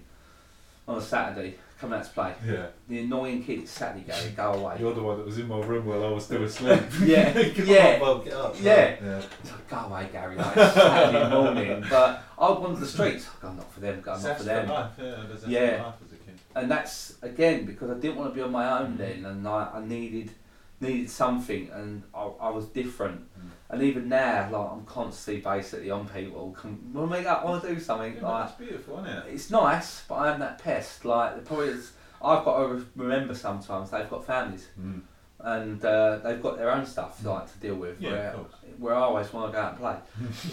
[0.88, 2.32] on a Saturday, coming out to play.
[2.46, 2.66] yeah.
[2.88, 4.76] The annoying kid, it's Saturday, Gary, go away.
[4.78, 6.80] You're the one that was in my room while I was still asleep.
[7.04, 7.94] Yeah, Come yeah.
[7.94, 8.54] on, Bob, get up.
[8.60, 8.96] Yeah.
[9.04, 9.16] yeah.
[9.44, 11.84] Like, go away, Gary, like it's Saturday morning.
[11.90, 13.28] But I would wander the streets.
[13.42, 14.68] I'm not for them, I'm not for for them.
[14.68, 15.16] life, yeah.
[15.48, 15.82] Yeah.
[15.82, 16.38] life as a kid.
[16.54, 18.98] and that's again because I didn't want to be on my own Mm.
[18.98, 20.30] then, and I, I needed
[20.80, 23.22] needed something, and I, I was different.
[23.72, 26.54] And even now, like I'm constantly basically on people.
[26.60, 27.44] Come, want to make up?
[27.44, 28.16] Want to do something?
[28.16, 29.24] Yeah, like that's beautiful, isn't it?
[29.32, 31.04] it's nice, but I'm that pest.
[31.06, 34.68] Like the problem is, I've got to remember sometimes they've got families.
[34.78, 35.00] Mm.
[35.40, 37.26] and uh, they've got their own stuff Mm.
[37.34, 38.00] like to deal with.
[38.00, 38.52] Yeah, where, of course.
[38.78, 39.96] where I always want to go out and play,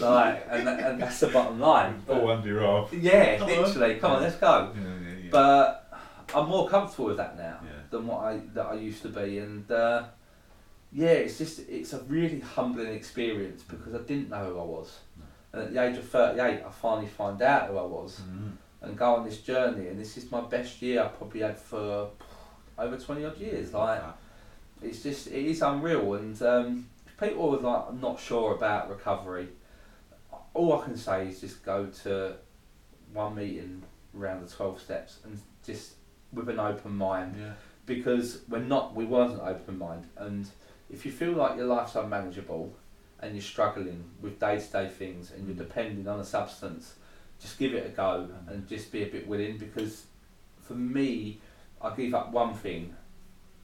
[0.00, 2.02] like, and, and that's the bottom line.
[2.06, 2.86] But- All under arm.
[2.92, 3.62] yeah, Come on.
[3.62, 3.94] literally.
[3.96, 4.72] Come on, let's go.
[4.74, 5.30] Yeah, yeah, yeah.
[5.30, 5.92] But
[6.34, 7.58] I'm more comfortable with that now
[7.90, 10.04] than what I that I used to be, and uh,
[10.92, 14.98] yeah, it's just it's a really humbling experience because I didn't know who I was.
[15.52, 18.52] And at the age of 38, I finally find out who I was Mm.
[18.82, 19.88] and go on this journey.
[19.88, 22.10] And this is my best year I probably had for
[22.78, 23.72] over 20 odd years.
[23.72, 24.00] Like
[24.82, 26.14] it's just it is unreal.
[26.14, 26.86] And um,
[27.18, 29.48] people are like not sure about recovery,
[30.54, 32.34] all I can say is just go to
[33.12, 33.82] one meeting
[34.16, 35.94] around the 12 steps and just
[36.32, 37.52] with an open mind yeah.
[37.86, 40.48] because we're not we weren't open mind and
[40.92, 42.74] if you feel like your life's unmanageable
[43.20, 45.58] and you're struggling with day-to-day things and you're mm.
[45.58, 46.94] depending on a substance
[47.40, 48.50] just give it a go mm.
[48.50, 50.06] and just be a bit willing because
[50.60, 51.38] for me
[51.80, 52.94] I gave up one thing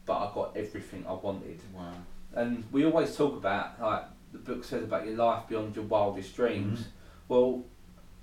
[0.05, 1.61] but I got everything I wanted.
[1.75, 1.93] Wow.
[2.35, 6.37] and we always talk about like the book says about your life beyond your wildest
[6.37, 6.81] dreams.
[6.81, 6.87] Mm.
[7.29, 7.65] Well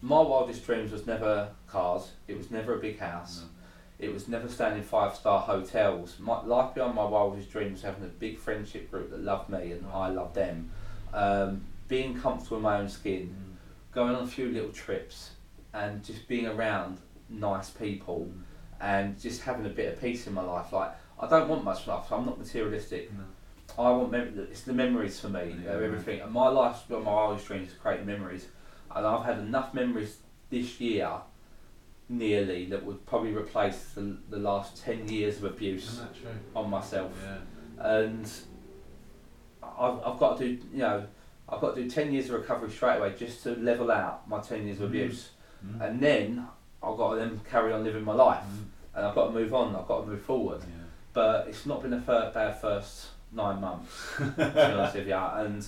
[0.01, 2.11] my wildest dreams was never cars.
[2.27, 3.43] It was never a big house
[4.03, 6.17] it was never staying in five star hotels.
[6.19, 9.71] My life beyond my wildest dreams was having a big friendship group that loved me
[9.71, 10.71] and I loved them.
[11.13, 13.93] Um, being comfortable in my own skin, Mm.
[13.93, 15.31] going on a few little trips,
[15.73, 16.97] and just being around
[17.29, 18.29] nice people,
[18.81, 20.71] and just having a bit of peace in my life.
[20.73, 22.11] Like I don't want much life.
[22.11, 23.11] I'm not materialistic.
[23.77, 25.55] I want mem- it's the memories for me.
[25.63, 25.71] Yeah.
[25.71, 26.21] Everything.
[26.21, 28.47] And my life's beyond my wildest dreams is creating memories,
[28.95, 30.17] and I've had enough memories
[30.49, 31.09] this year.
[32.09, 36.31] Nearly that would probably replace the, the last 10 years of abuse Isn't that true?
[36.55, 37.85] on myself Yeah.
[37.97, 38.29] and
[39.63, 41.05] I've, I've got to do you know
[41.49, 44.39] I've got to do 10 years of recovery straight away just to level out my
[44.39, 44.89] 10 years of Mm.
[44.89, 45.29] abuse
[45.65, 45.81] Mm.
[45.81, 46.47] and then
[46.83, 48.65] I've got to then carry on living my life Mm.
[48.97, 50.83] and I've got to move on I've got to move forward Yeah.
[51.13, 55.15] but it's not been a fir- bad first nine months to be honest with you
[55.15, 55.65] and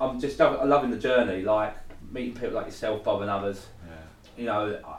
[0.00, 1.74] I'm just I'm loving the journey like
[2.10, 3.94] meeting people like yourself Bob and others Yeah.
[4.36, 4.96] you know I,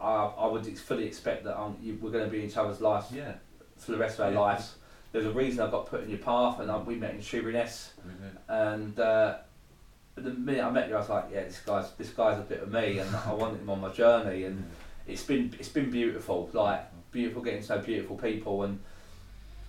[0.00, 2.80] I, I would fully expect that um, you, we're going to be in each other's
[2.80, 3.32] lives Yeah.
[3.76, 4.40] for the rest of our Yeah.
[4.40, 4.74] lives.
[5.12, 7.92] There's a reason I got put in your path, and I, we met in Sheerness.
[8.06, 8.38] Did.
[8.48, 9.38] And uh,
[10.14, 12.62] the minute I met you, I was like, yeah, this guy's this guy's a bit
[12.62, 14.44] of me, and I wanted him on my journey.
[14.44, 14.64] And
[15.08, 18.62] it's been it's been beautiful, like beautiful getting to know beautiful people.
[18.62, 18.78] And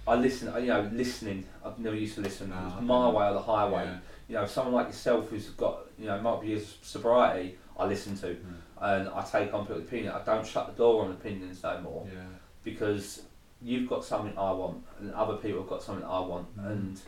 [0.08, 1.46] I listen, you know, listening.
[1.66, 2.50] I've never used to listen.
[2.52, 3.86] No, it my way or the highway.
[3.86, 3.98] Yeah.
[4.28, 8.28] You know, someone like yourself who's got you know multiple years sobriety, I listen to,
[8.28, 8.54] Mm.
[8.82, 10.12] And I take on people's opinion.
[10.12, 12.08] I don't shut the door on opinions no more.
[12.12, 12.22] Yeah.
[12.64, 13.24] because
[13.62, 16.58] you've got something I want and other people have got something I want.
[16.58, 16.72] Mm.
[16.72, 17.02] and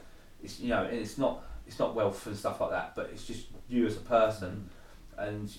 [0.44, 3.26] it's you know and it's not it's not wealth and stuff like that but it's
[3.26, 4.70] just you as a person.
[5.18, 5.52] And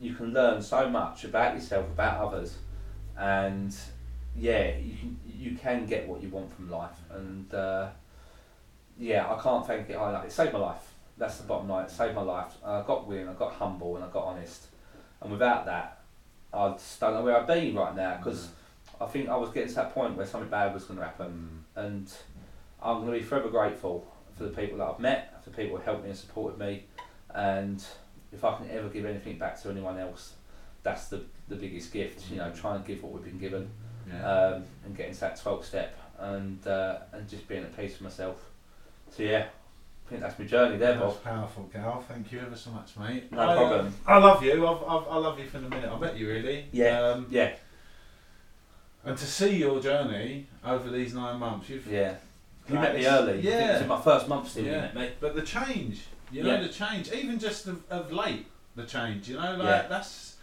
[0.00, 2.56] you can learn so much about yourself about others.
[3.18, 3.76] And
[4.34, 6.98] yeah you can you can get what you want from life.
[7.10, 7.88] And uh,
[8.98, 10.24] yeah I can't thank it high enough.
[10.24, 10.94] It saved my life.
[11.18, 11.84] That's the bottom line.
[11.84, 12.52] It saved my life.
[12.64, 14.68] I got willing I got humble and I got honest
[15.20, 16.00] and without that
[16.52, 18.48] I just don't know where I'd be right now because
[19.00, 21.64] I think I was getting to that point where something bad was going to happen,
[21.76, 21.84] Mm.
[21.86, 22.12] and
[22.82, 25.76] I'm going to be forever grateful for the people that I've met, for the people
[25.76, 26.84] who helped me and supported me,
[27.34, 27.84] and
[28.32, 30.34] if I can ever give anything back to anyone else,
[30.82, 32.30] that's the the biggest gift.
[32.30, 33.70] You know, try and give what we've been given,
[34.08, 34.24] Yeah.
[34.30, 38.02] um, and getting to that 12 step, and uh, and just being at peace with
[38.02, 38.36] myself.
[39.10, 39.46] So yeah,
[40.08, 41.22] I think that's my journey there, That's Bob.
[41.22, 42.02] powerful, Gal.
[42.08, 43.30] Thank you ever so much, mate.
[43.30, 43.94] No I, problem.
[44.06, 44.66] I love you.
[44.66, 46.64] I've, I've, I love you from the minute I met you, really.
[46.72, 46.98] Yeah.
[47.02, 47.54] Um, Yeah,
[49.04, 51.86] and to see your journey over these nine months, you've.
[51.86, 52.14] yeah.
[52.68, 53.34] You met me early.
[53.34, 53.82] Think it was Yeah.
[53.82, 54.64] in my first month still.
[54.64, 54.80] You Yeah.
[54.80, 55.10] met me.
[55.20, 56.62] But the change, you know, Yeah.
[56.62, 59.86] the change, even just of, of late, the change, you know, like Yeah.
[59.88, 60.36] that's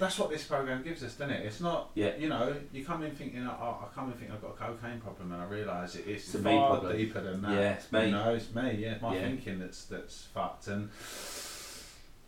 [0.00, 1.46] that's what this program gives us, doesn't it?
[1.46, 2.16] It's not, Yeah.
[2.18, 4.98] you know, you come in thinking, oh, I come in thinking I've got a cocaine
[5.00, 6.96] problem, and I realise it's, It's far problem.
[6.96, 7.52] deeper than that.
[7.52, 8.06] Yeah, it's me.
[8.06, 8.72] You know, it's me.
[8.78, 9.22] Yeah, my Yeah.
[9.28, 10.66] thinking that's that's fucked.
[10.68, 10.88] And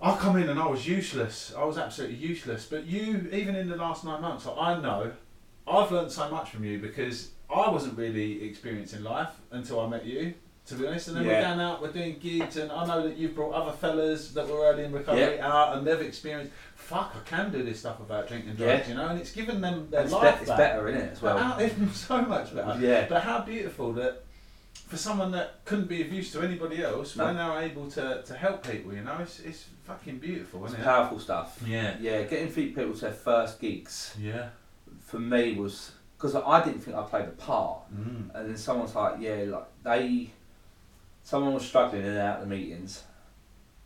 [0.00, 1.52] I come in and I was useless.
[1.56, 2.66] I was absolutely useless.
[2.66, 5.12] But you, even in the last nine months, I know
[5.66, 10.04] I've learned so much from you because I wasn't really experiencing life until I met
[10.04, 10.34] you.
[10.66, 13.16] To be honest, and then we're going out, we're doing gigs, and I know that
[13.16, 16.52] you've brought other fellas that were early in recovery out, and they've experienced.
[16.76, 18.88] Fuck, I can do this stuff about drinking drugs, Yeah.
[18.88, 20.58] you know, and it's given them their It's, life be- it's back.
[20.58, 21.38] better, isn't it, as well?
[21.38, 22.78] how, it's so much better.
[22.80, 23.06] Yeah.
[23.08, 24.24] But how beautiful that
[24.86, 27.24] for someone that couldn't be of use to anybody else, No.
[27.26, 30.80] when they're able to, to help people, you know, it's, it's fucking beautiful, It's isn't
[30.82, 30.84] it?
[30.84, 31.60] powerful stuff.
[31.66, 31.96] Yeah.
[32.00, 34.48] Yeah, getting feet people to their first gigs Yeah.
[35.00, 38.32] for me was because I didn't think I played the part, Mm.
[38.34, 40.30] and then someone's like, yeah, like they,
[41.22, 43.02] someone was struggling in and out of the meetings,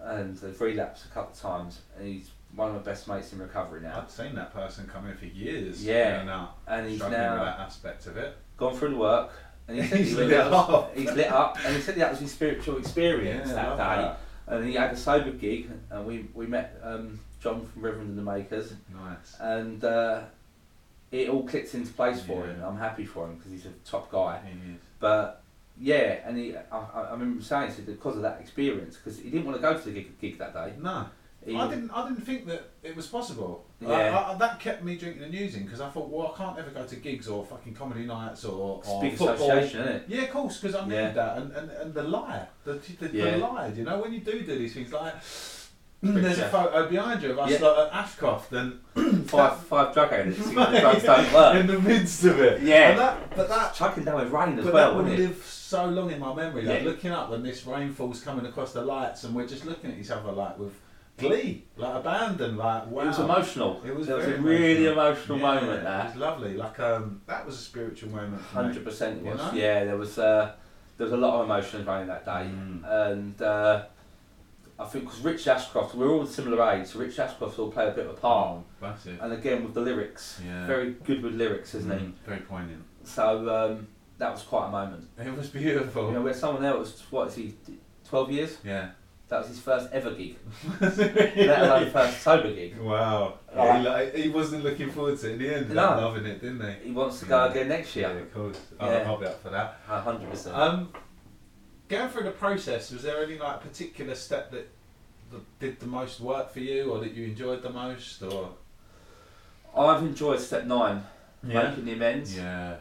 [0.01, 3.39] and they've relapsed a couple of times, and he's one of my best mates in
[3.39, 5.85] recovery now, I've seen that person come in for years.
[5.85, 6.19] Yeah.
[6.19, 8.37] And now and he's struggling with now that aspect of it.
[8.57, 9.31] gone through the work,
[9.69, 10.97] And he said He's he lit up.
[10.97, 14.03] He's lit up, and he said that was his spiritual experience Yeah, that day.
[14.03, 14.21] that.
[14.49, 18.19] And he had a sober gig, and we we met um, John from Reverend and
[18.19, 19.37] the Makers, Nice.
[19.41, 20.21] and uh,
[21.11, 22.53] it all clicked into place for Yeah.
[22.55, 22.63] him.
[22.65, 24.41] I'm happy for him because he's a top guy.
[24.47, 24.79] He is.
[25.01, 25.43] But
[25.81, 29.47] yeah, and he, I, I remember saying to because of that experience, because he didn't
[29.47, 30.73] want to go to the gig, gig that day.
[30.81, 31.07] No.
[31.45, 31.91] He, I didn't.
[31.93, 33.67] I didn't think that it was possible.
[33.81, 33.91] Yeah.
[33.91, 36.71] I, I, that kept me drinking and using because I thought, well, I can't ever
[36.71, 39.35] go to gigs or fucking comedy nights or, or big football.
[39.35, 40.05] association, isn't it?
[40.09, 41.11] Yeah, of course, because I need Yeah.
[41.11, 43.31] that, and, and, and the liar, the, the, Yeah.
[43.33, 43.69] the lie.
[43.69, 45.15] You know, when you do do these things, like.
[46.15, 47.67] There's a photo behind you of us Yeah.
[47.67, 48.81] like, at Ashcroft, and
[49.29, 50.51] Five five drug addicts.
[50.51, 51.57] drugs don't work.
[51.57, 52.63] in the midst of it.
[52.63, 52.91] Yeah.
[52.91, 55.29] and that, but that Chucking down with rain as But well, that would wouldn't it?
[55.29, 56.63] live so long in my memory.
[56.63, 56.89] Like Yeah.
[56.89, 60.11] looking up when this rainfall's coming across the lights, and we're just looking at each
[60.11, 60.73] other like with
[61.19, 63.03] glee, like abandon, like wow.
[63.05, 63.83] It was emotional.
[63.85, 65.39] It was was a really emotional.
[65.39, 66.05] emotional Yeah, moment It there.
[66.05, 66.57] was lovely.
[66.57, 68.43] Like um, that was a spiritual moment.
[68.43, 69.51] Hundred percent You know?
[69.55, 70.53] Yeah, there was uh,
[70.99, 73.11] there was a lot of emotions running that day, Mm.
[73.13, 73.83] and uh,
[74.79, 77.89] I think because Rich Ashcroft, we we're all similar age, so Rich Ashcroft will play
[77.89, 78.59] a bit of a part.
[78.59, 79.19] Oh, that's it.
[79.21, 80.67] And again with the lyrics, Yeah.
[80.67, 82.85] very good with lyrics, isn't Mm, Very poignant.
[83.05, 83.87] So um,
[84.19, 85.09] that was quite a moment.
[85.19, 86.09] It was beautiful.
[86.09, 87.55] You know, where someone else, what is he,
[88.09, 88.59] twelve years?
[88.65, 88.91] yeah.
[89.29, 90.37] That was his first ever gig,
[90.81, 92.79] let alone first sober gig.
[92.79, 93.39] Wow.
[93.53, 95.69] Yeah, he, like, he wasn't looking forward to it in the end.
[95.71, 95.75] No.
[95.83, 96.89] Loving it, didn't he?
[96.89, 97.51] He wants to go Yeah.
[97.51, 98.21] again next Yeah, year.
[98.21, 98.61] of course.
[98.81, 98.87] Yeah.
[98.87, 99.81] I'll, I'll be up for that.
[99.89, 100.55] A hundred percent.
[100.55, 100.93] Um,
[101.89, 104.69] going through the process, was there any like particular step that,
[105.31, 108.51] that did the most work for you, or that you enjoyed the most, or?
[109.77, 111.05] I've enjoyed step nine,
[111.43, 112.37] making the amends.
[112.37, 112.77] Yeah.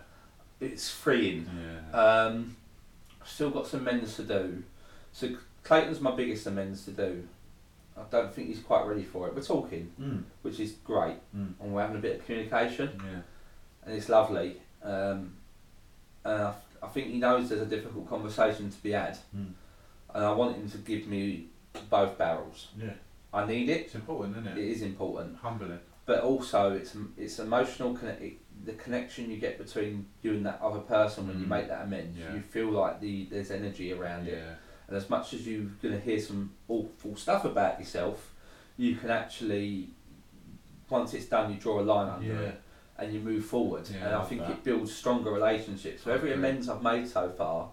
[0.62, 1.46] It's freeing.
[1.94, 2.00] Yeah.
[2.00, 2.56] Um,
[3.22, 4.64] I've still got some amends to do.
[5.12, 5.30] So
[5.64, 7.28] Clayton's my biggest amends to do.
[7.98, 9.36] I don't think he's quite ready for it.
[9.36, 10.24] We're talking, mm.
[10.42, 11.54] which is great, Mm.
[11.60, 13.22] and we're having a bit of communication, Yeah.
[13.86, 14.62] and it's lovely.
[14.84, 15.34] Um,
[16.24, 16.54] and I,
[16.86, 19.54] I think he knows there's a difficult conversation to be had, Mm.
[20.14, 21.48] and I want him to give me
[21.90, 22.70] both barrels.
[22.80, 22.94] Yeah.
[23.34, 23.82] I need it.
[23.86, 24.72] It's important, isn't It it?
[24.72, 25.80] is important, Humbling.
[26.06, 27.94] but also it's it's emotional.
[27.96, 28.22] Connect,
[28.66, 31.50] the connection you get between you and that other person when you Mm.
[31.50, 32.34] make that amends, Yeah.
[32.36, 34.42] you feel like the there's energy around it.
[34.88, 38.34] And as much as you're going to hear some awful stuff about yourself,
[38.78, 39.90] you can actually,
[40.90, 42.50] once it's done, you draw a line under Yeah.
[42.50, 42.62] it
[42.98, 43.88] and you move forward.
[43.90, 44.52] Yeah, and I love think that.
[44.52, 46.04] it builds stronger relationships.
[46.04, 46.48] So I every agree.
[46.48, 47.70] amends I've made so far,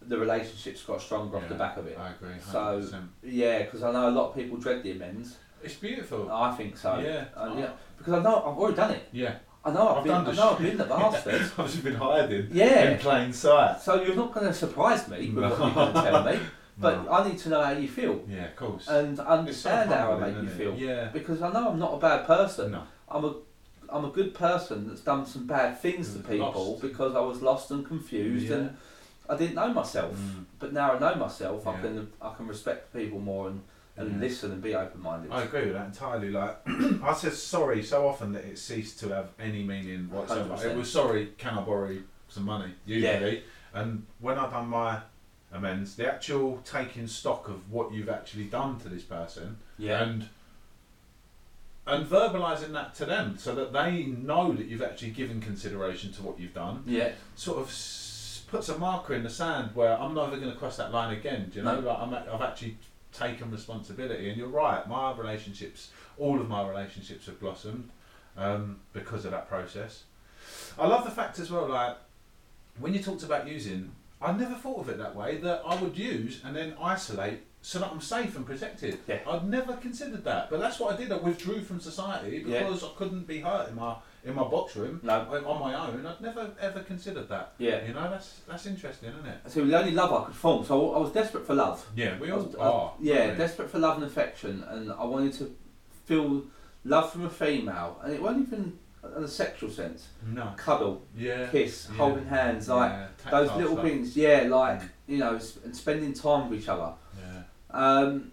[0.00, 1.98] the relationship's got stronger off the back of it.
[1.98, 2.34] I agree.
[2.34, 2.50] 100%.
[2.52, 5.36] So yeah, because I know a lot of people dread the amends.
[5.62, 6.30] it's beautiful.
[6.30, 6.98] I think so.
[6.98, 7.24] Yeah.
[7.36, 7.70] Uh, yeah.
[7.96, 9.08] Because I know I've already done it.
[9.12, 9.36] Yeah.
[9.64, 10.12] I know I've, I've been.
[10.12, 11.34] done I know I've been the bastard.
[11.40, 12.48] I've just been hiding.
[12.50, 12.90] Yeah.
[12.90, 13.80] In plain sight.
[13.80, 16.40] So you're not going to surprise me with what you're going to tell me,
[16.78, 17.12] but No.
[17.12, 18.24] I need to know how you feel.
[18.28, 18.88] Yeah, of course.
[18.88, 20.74] and understand so how I make you feel.
[20.74, 21.10] Yeah.
[21.12, 22.72] Because I know I'm not a bad person.
[22.72, 22.82] No.
[23.08, 23.34] I'm a
[23.92, 26.82] I'm a good person that's done some bad things to Mm, people lost.
[26.82, 28.56] because I was lost and confused Yeah.
[28.56, 28.76] and
[29.28, 30.16] I didn't know myself.
[30.16, 30.44] Mm.
[30.58, 33.62] But now I know myself, I can I can respect people more and,
[33.96, 34.18] and Yeah.
[34.18, 35.30] listen and be open minded.
[35.30, 36.30] I agree with that entirely.
[36.30, 36.56] Like
[37.04, 40.54] I said sorry so often that it ceased to have any meaning whatsoever.
[40.54, 40.64] 100%.
[40.70, 41.96] It was sorry, can I borrow
[42.28, 42.72] some money?
[42.86, 43.42] Usually.
[43.74, 45.00] And when I've done my
[45.52, 50.02] amends, the actual taking stock of what you've actually done to this person Yeah.
[50.02, 50.28] and
[51.86, 56.22] and verbalizing that to them so that they know that you've actually given consideration to
[56.22, 57.10] what you've done yeah.
[57.34, 60.76] sort of s- puts a marker in the sand where I'm never going to cross
[60.76, 61.50] that line again.
[61.52, 61.80] Do you know?
[61.80, 61.88] No.
[61.88, 62.76] Like I'm, a- I've actually
[63.12, 64.86] taken responsibility, and you're right.
[64.88, 67.90] My relationships, all of my relationships, have blossomed
[68.36, 70.04] um, because of that process.
[70.78, 71.68] I love the fact as well.
[71.68, 71.96] Like
[72.78, 75.38] when you talked about using, I never thought of it that way.
[75.38, 78.98] That I would use and then isolate so that I'm safe and protected.
[79.06, 79.20] Yeah.
[79.26, 81.12] I'd never considered that, but that's what I did.
[81.12, 82.64] I withdrew from society Yeah.
[82.64, 83.94] because I couldn't be hurt in my
[84.24, 85.18] in my box room No.
[85.46, 86.04] on my own.
[86.06, 87.54] I'd never ever considered that.
[87.58, 87.84] Yeah.
[87.86, 89.38] You know, that's that's interesting, isn't it?
[89.48, 90.64] So the only love I could form.
[90.64, 91.86] So I was desperate for love.
[91.96, 92.92] Yeah, we all was- I- are.
[93.00, 93.38] yeah, aren't we?
[93.38, 95.54] desperate for love and affection, and I wanted to
[96.04, 96.42] feel
[96.84, 98.78] love from a female, and it wasn't even
[99.16, 100.08] in a sexual sense.
[100.26, 100.52] no.
[100.56, 101.46] Cuddle, Yeah.
[101.48, 103.84] kiss, yeah, holding hands, like yeah, those little stuff.
[103.84, 104.16] things.
[104.16, 104.88] Yeah, like Mm.
[105.08, 107.01] you know, s- and spending time with each other, Yeah.
[107.72, 108.32] Um,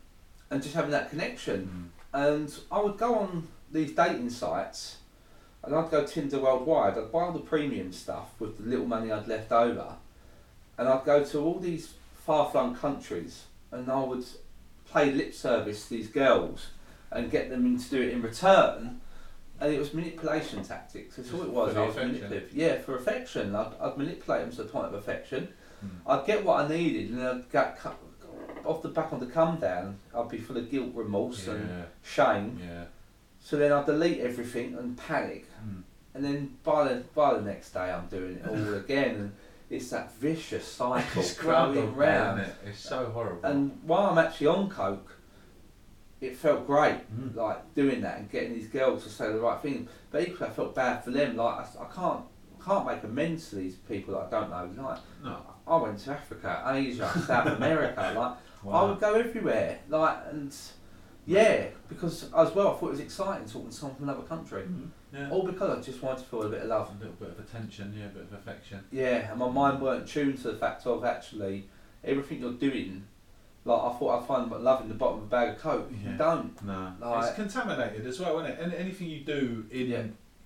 [0.50, 1.92] and just having that connection.
[2.14, 2.32] Mm.
[2.32, 4.98] And I would go on these dating sites,
[5.64, 6.98] and I'd go Tinder worldwide.
[6.98, 9.96] I'd buy all the premium stuff with the little money I'd left over,
[10.78, 11.94] and I'd go to all these
[12.26, 14.26] far-flung countries, and I would
[14.86, 16.68] play lip service to these girls,
[17.12, 19.02] and get them to do it in return.
[19.62, 21.18] And it was manipulation tactics.
[21.18, 21.74] That's all it was.
[21.74, 22.14] For I was affection.
[22.14, 22.54] manipulative.
[22.54, 23.56] Yeah, for affection.
[23.56, 25.50] I'd, I'd manipulate them to the point of affection.
[25.86, 25.90] Mm.
[26.08, 27.78] I'd get what I needed, and I'd get
[28.66, 29.98] off the back of the come down.
[30.16, 32.60] I'd be full of guilt, remorse, and shame.
[32.64, 32.86] Yeah.
[33.42, 35.84] So then I delete everything and panic, Mm.
[36.14, 39.16] and then by the by the next day I'm doing it all again.
[39.16, 39.32] And
[39.70, 42.40] it's that vicious cycle It's going groundhog round.
[42.42, 42.56] it?
[42.66, 43.48] It's so horrible.
[43.50, 45.16] And while I'm actually on coke,
[46.22, 47.36] it felt great, Mm.
[47.36, 49.88] like doing that and getting these girls to say the right thing.
[50.12, 51.38] But equally, I felt bad for them.
[51.38, 52.24] Like I, I can't,
[52.66, 54.84] can't make amends to these people that I don't know.
[54.84, 55.38] Like no.
[55.68, 58.14] I went to Africa, Asia, South America.
[58.18, 58.34] Like
[58.68, 59.80] I would go everywhere.
[59.88, 60.56] Like and
[61.26, 64.64] yeah, because as well, I thought it was exciting talking to someone from another country.
[64.64, 64.90] Mm.
[65.14, 65.30] Yeah.
[65.32, 66.90] All because I just wanted to feel a bit of love.
[66.96, 68.84] A little bit of attention, yeah, a bit of affection.
[68.92, 71.68] Yeah, and my mind weren't tuned to the fact of actually
[72.04, 73.06] everything you're doing.
[73.66, 75.92] Like I thought I'd find love in the bottom of a bag of coke.
[76.04, 76.12] Yeah.
[76.12, 76.64] You don't.
[76.64, 78.60] No, Like- it's contaminated as well, isn't it?
[78.60, 80.04] And anything you do in Yeah.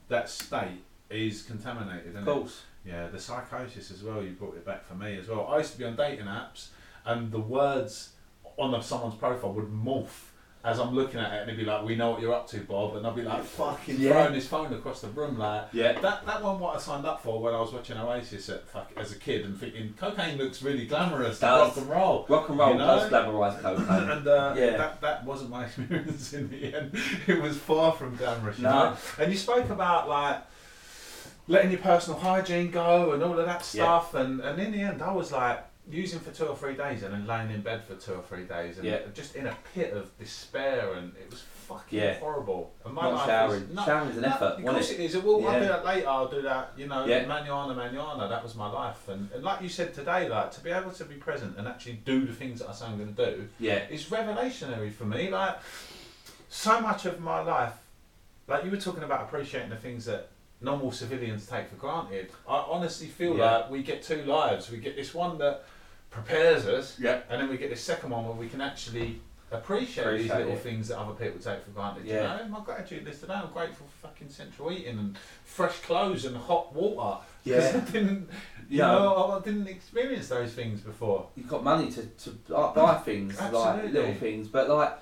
[0.10, 2.64] that state is contaminated, isn't Of course.
[2.86, 2.90] it?
[2.90, 4.22] Yeah, the psychosis as well.
[4.24, 5.48] You brought it back for me as well.
[5.48, 6.70] I used to be on dating apps,
[7.06, 8.10] and the words
[8.58, 10.30] on the, someone's profile would morph
[10.66, 12.60] as I'm looking at it, and it'd be like, "We know what you're up to,
[12.62, 14.12] Bob," and I'd be like, "Fucking Yeah.
[14.14, 16.00] throwing his phone across the room, like." Yeah.
[16.00, 18.90] That that one what I signed up for when I was watching Oasis at fuck,
[18.96, 21.68] as a kid and thinking cocaine looks really glamorous, Does.
[21.68, 22.26] rock and roll.
[22.30, 22.86] Rock and roll You know?
[22.98, 24.10] does glamorise cocaine.
[24.10, 24.78] and uh, Yeah.
[24.78, 26.96] that that wasn't my experience in the end.
[27.28, 28.72] It was far from glamorous, you No.
[28.72, 28.98] know.
[29.20, 30.44] And you spoke about like
[31.50, 33.84] letting your personal hygiene go and all of that Yeah.
[33.84, 37.04] stuff, and and in the end, I was like using for two or three days
[37.04, 39.00] and then laying in bed for two or three days and Yeah.
[39.14, 42.20] just in a pit of despair, and it was fucking Yeah.
[42.20, 42.72] horrible.
[42.86, 43.68] And my Not life showering.
[43.68, 45.00] was, no, Showering's an no, effort, Of course it?
[45.00, 45.18] it is.
[45.18, 46.08] Well, I'll do that later.
[46.10, 46.72] I'll do that.
[46.78, 47.26] You know, Yeah.
[47.26, 48.30] manuana, manuana.
[48.30, 51.06] That was my life, and, and like you said today, like to be able to
[51.06, 53.76] be present and actually do the things that I say I'm going to do Yeah.
[53.90, 55.30] it's revelationary for me.
[55.30, 55.58] Like
[56.50, 57.74] so much of my life,
[58.48, 60.30] like you were talking about appreciating the things that
[60.62, 62.32] normal civilians take for granted.
[62.48, 63.58] I honestly feel Yeah.
[63.58, 64.70] like we get two lives.
[64.72, 65.66] We get this one that
[66.14, 67.22] prepares us, Yeah.
[67.30, 69.20] and then we get this second one where we can actually
[69.52, 70.60] appreciate, these little it.
[70.60, 72.06] things that other people take for granted.
[72.06, 72.38] Yeah.
[72.38, 73.34] You know, my gratitude list today.
[73.34, 77.22] I'm grateful for fucking central eating and fresh clothes and hot water.
[77.44, 77.72] Yeah.
[77.76, 78.30] I didn't,
[78.70, 78.88] you Yeah.
[78.92, 81.28] know, I didn't experience those things before.
[81.36, 82.30] You've got money to, to
[82.74, 83.92] buy- things, like Absolutely.
[83.92, 84.94] little things, but like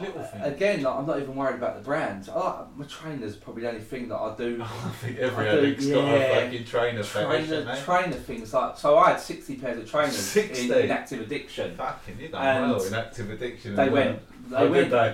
[0.00, 2.28] Little uh, again, like, I'm not even worried about the brand.
[2.28, 4.60] I like, my trainer's probably the only thing that I do.
[4.64, 8.52] I think every I do, addict's got a fucking trainer fetish, Trainer, haven't trainer things
[8.52, 8.98] like so.
[8.98, 10.70] I had sixty pairs of trainers 60?
[10.70, 11.76] in, in active addiction.
[11.76, 13.76] Fucking, you well in active addiction.
[13.76, 14.20] They went.
[14.50, 15.10] They Oh, went I.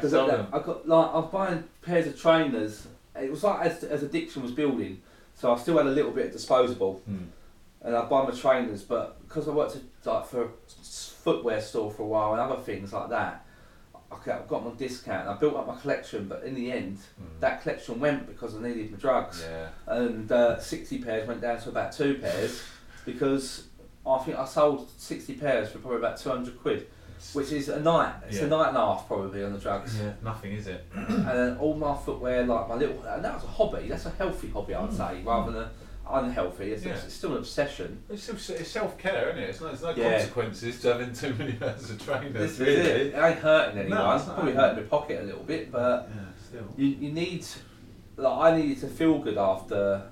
[0.52, 2.86] I got like I was buying pairs of trainers.
[3.20, 5.02] It was like as, as addiction was building,
[5.34, 7.24] so I still had a little bit disposable, Hmm.
[7.82, 8.82] and I buy my trainers.
[8.82, 10.48] But because I worked at, like for a
[10.82, 13.44] footwear store for a while and other things like that,
[14.12, 15.28] I got got them on discount.
[15.28, 17.24] I built up my collection, but in the end, Hmm.
[17.40, 19.68] that collection went because I needed my drugs, Yeah.
[19.86, 22.61] and uh, sixty pairs went down to about two pairs
[23.04, 23.64] because
[24.06, 26.88] I think I sold sixty pairs for probably about two hundred quid,
[27.34, 28.14] which is a night.
[28.28, 28.44] It's Yeah.
[28.44, 29.98] a night and a half probably on the drugs.
[30.00, 30.84] Yeah, nothing is it?
[30.94, 33.88] and then all my footwear, like my little, and that was a hobby.
[33.88, 35.68] That's a healthy hobby, I'd say, rather than
[36.12, 36.72] unhealthy.
[36.72, 36.92] It's, Yeah.
[36.94, 38.02] it's still an obsession.
[38.08, 39.50] It's, it's self care, isn't it?
[39.50, 40.18] It's no, there's no Yeah.
[40.18, 42.32] consequences to having too many pairs of trainers.
[42.32, 42.76] This is really.
[42.78, 43.06] it.
[43.14, 43.98] It ain't hurting anyone.
[43.98, 44.84] No, it's probably hurting.
[44.84, 46.74] my pocket a little bit, but Yeah, still.
[46.76, 47.44] you, you need,
[48.16, 50.02] like, I needed to feel good after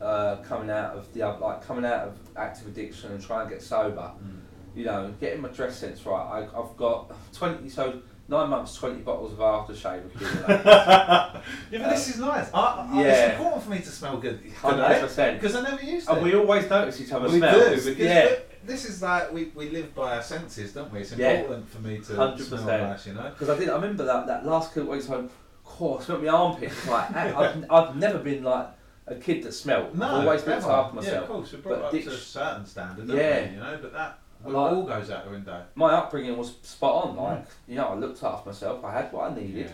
[0.00, 3.62] uh, coming out of the like coming out of active addiction and trying to get
[3.62, 4.12] sober.
[4.22, 4.38] Mm.
[4.76, 6.46] You know, getting my dress sense right.
[6.54, 10.46] I, I've got twenty, so nine months, twenty bottles of aftershave accumulated.
[10.48, 12.50] yeah, but this um, is nice.
[12.54, 13.08] I, I, yeah.
[13.08, 15.40] It's important for me to smell good Hundred today percent.
[15.40, 16.14] because I never used to.
[16.14, 17.84] And we always notice each other's we smells.
[17.84, 18.36] do yeah.
[18.64, 21.00] this is like we, we live by our senses, don't we?
[21.00, 21.40] It's Yeah.
[21.40, 22.40] important for me to 100%.
[22.40, 23.30] smell nice, you know.
[23.30, 23.68] Because I did.
[23.68, 25.10] I remember that that last couple of weeks.
[25.10, 25.24] I
[25.68, 26.86] course smelled my armpits.
[26.88, 28.68] Like I- I've, I've never been like
[29.06, 29.94] a kid that smelt.
[29.94, 30.70] No, I've always looked never.
[30.72, 31.22] after Yeah, myself.
[31.24, 33.46] of course, we're But brought up to a certain standard, don't Yeah.
[33.46, 33.54] we?
[33.54, 35.64] You know, but that Like- all goes out the window.
[35.74, 37.16] My upbringing was spot on.
[37.16, 37.22] Mm.
[37.22, 38.84] Like you know, I looked after myself.
[38.84, 39.70] I had what I needed.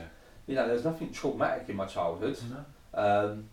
[0.47, 2.39] You know, there was nothing traumatic in my childhood.
[2.51, 2.65] No,
[3.33, 3.45] Um,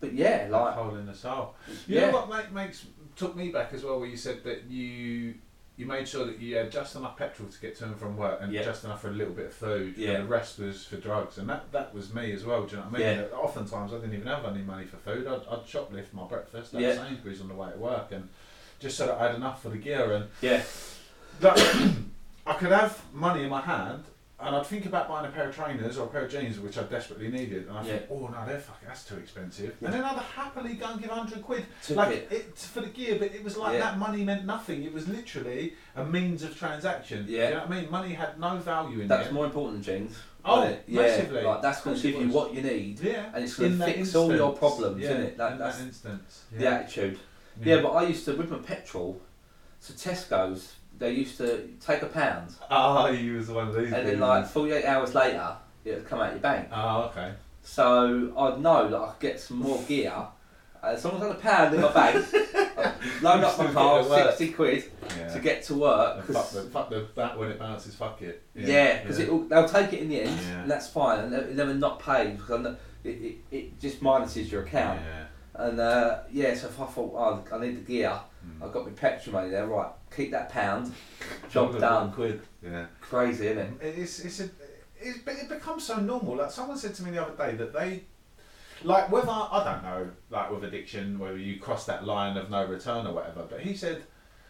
[0.00, 1.54] but yeah, like hole in the soul.
[1.86, 2.86] You yeah, know what make, makes
[3.16, 5.34] took me back as well, where you said that you
[5.78, 8.38] you made sure that you had just enough petrol to get to and from work,
[8.40, 8.62] and Yeah.
[8.62, 10.12] just enough for a little bit of food, Yeah.
[10.12, 12.62] and the rest was for drugs, and that that was me as well.
[12.64, 13.18] Do you know what I mean?
[13.30, 13.36] Yeah.
[13.36, 15.26] Oftentimes, I didn't even have any money for food.
[15.26, 16.94] I'd, I'd shoplift my breakfast at Yeah.
[16.94, 18.28] Sainsbury's on the way to work, and
[18.78, 20.62] just so that I had enough for the gear and yeah,
[21.40, 21.58] like,
[22.46, 24.04] I could have money in my hand
[24.38, 26.76] and I'd think about buying a pair of trainers or a pair of jeans which
[26.76, 29.74] I desperately needed and I think, oh no, they're fucking, that's too expensive.
[29.80, 29.86] Yeah.
[29.88, 32.28] And then I'd happily go and give 100 quid took like it.
[32.30, 32.58] it.
[32.58, 33.80] for the gear, but it was like Yeah.
[33.80, 34.82] that money meant nothing.
[34.82, 37.24] It was literally a means of transaction.
[37.28, 37.48] Yeah.
[37.48, 37.90] You know what I mean?
[37.90, 39.32] Money had no value in That's it.
[39.32, 40.18] more important than jeans.
[40.44, 41.42] Oh, yeah, massively.
[41.42, 43.30] Like that's going to give you what you need, yeah.
[43.34, 45.08] and it's going to that fix all your problems, yeah.
[45.08, 45.36] isn't it?
[45.38, 46.44] That, in that's that instance.
[46.52, 47.18] the attitude.
[47.64, 47.80] Yeah.
[47.82, 49.20] but I used to with my petrol.
[49.80, 53.92] So Tesco's, they used to take a pound, Oh, you was one of these.
[53.92, 56.68] and then like 48 hours later, it would come out your bank.
[56.72, 57.32] Oh, okay.
[57.62, 60.12] So I'd know that I could get some more gear.
[60.82, 62.26] Uh, As long as I had a pound in my bank,
[62.76, 62.92] uh,
[63.22, 64.28] load up my Still car, get to work.
[64.36, 64.84] sixty quid
[65.18, 65.28] Yeah.
[65.28, 66.16] to get to work.
[66.18, 67.94] And 'cause- fuck the fuck the that when it bounces.
[67.94, 68.42] Fuck it.
[68.54, 70.62] yeah, because they'll take it in the end, Yeah.
[70.62, 74.00] and that's fine, and they'll never not pay because I know it, it, it just
[74.00, 75.00] minuses your account.
[75.00, 75.24] Yeah.
[75.58, 78.64] And uh, yeah, so if I thought, oh, I need the gear, Mm.
[78.64, 80.92] I've got my petrol money there, right, keep that pound,
[81.50, 82.12] job done.
[82.12, 82.40] Quid.
[82.62, 82.86] Yeah.
[83.00, 83.72] Crazy, isn't it?
[83.80, 84.50] It's it's a
[85.00, 86.36] it's, but it becomes so normal.
[86.36, 88.04] Like someone said to me the other day that they
[88.84, 92.64] like whether I don't know like with addiction whether you cross that line of no
[92.66, 93.44] return or whatever.
[93.48, 94.02] But he said,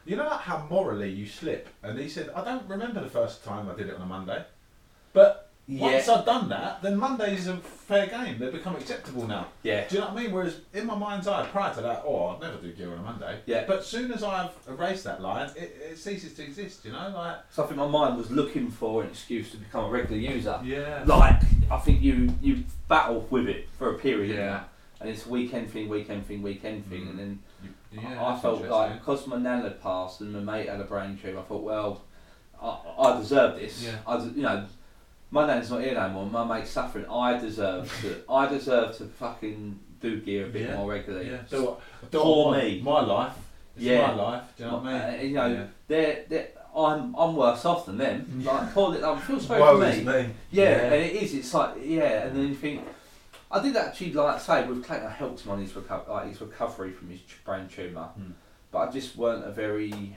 [0.05, 3.45] you know like how morally you slip, and he said I don't remember the first
[3.45, 4.45] time I did it on a Monday,
[5.13, 5.45] but.
[5.69, 8.39] Once I've done that, then Monday's a fair game.
[8.39, 9.49] They become acceptable now.
[9.64, 10.33] yeah, Do you know what I mean?
[10.33, 13.03] Whereas in my mind's eye, prior to that, oh, I'd never do gear on a
[13.03, 13.41] Monday.
[13.47, 13.64] Yeah.
[13.67, 16.85] But soon as I've erased that line, it, it ceases to exist.
[16.85, 19.87] You know, like So I think my mind was looking for an excuse to become
[19.87, 20.61] a regular user.
[20.64, 24.64] yeah, Like I think you you battle with it for a period, Yeah.
[25.01, 27.11] and it's weekend thing, weekend thing, weekend thing, Mm.
[27.11, 30.59] and then You- yeah, I that's felt like because my nan had passed and my
[30.59, 32.03] mate had a brain tumor, I thought, well,
[32.62, 33.83] I, I deserve this.
[33.83, 33.97] Yeah.
[34.07, 34.64] I, you know,
[35.37, 36.26] my nan's not here anymore.
[36.26, 37.07] My mate's suffering.
[37.11, 38.22] I deserve to.
[38.28, 40.76] I deserve to fucking do gear a bit Yeah.
[40.76, 41.30] more regularly.
[41.30, 42.80] yeah, do it, do it Poor my, me.
[42.82, 43.34] my life.
[43.76, 44.07] It's Yeah.
[44.09, 44.45] my life.
[44.57, 45.28] Do you know what I Uh, mean?
[45.28, 45.64] you know, Yeah.
[45.89, 48.43] they're, they're, I'm I'm worse off than them.
[48.45, 50.12] Like poor little, I feel sorry Woe for is me.
[50.12, 50.28] me.
[50.51, 51.34] Yeah, and it is.
[51.34, 52.82] It's like yeah, and then you think.
[53.51, 56.41] I did actually like say with Clayton, I helped him on his recovery, like his
[56.41, 58.32] recovery from his t- brain tumor, Hmm.
[58.72, 60.16] but I just weren't a very.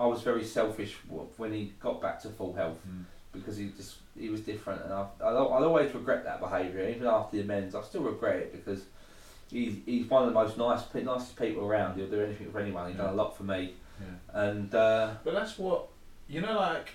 [0.00, 3.04] I was very selfish w- when he got back to full health Mm.
[3.32, 7.06] because he just he was different, and I I'll, I'll always regret that behaviour even
[7.06, 7.74] after the amends.
[7.74, 8.82] I still regret it because
[9.50, 11.96] he's he's one of the most nice nicest people around.
[11.96, 12.88] He'll do anything for anyone.
[12.88, 14.40] He's done a lot for me, Yeah.
[14.48, 15.88] and uh, But that's what
[16.28, 16.54] you know.
[16.54, 16.90] Like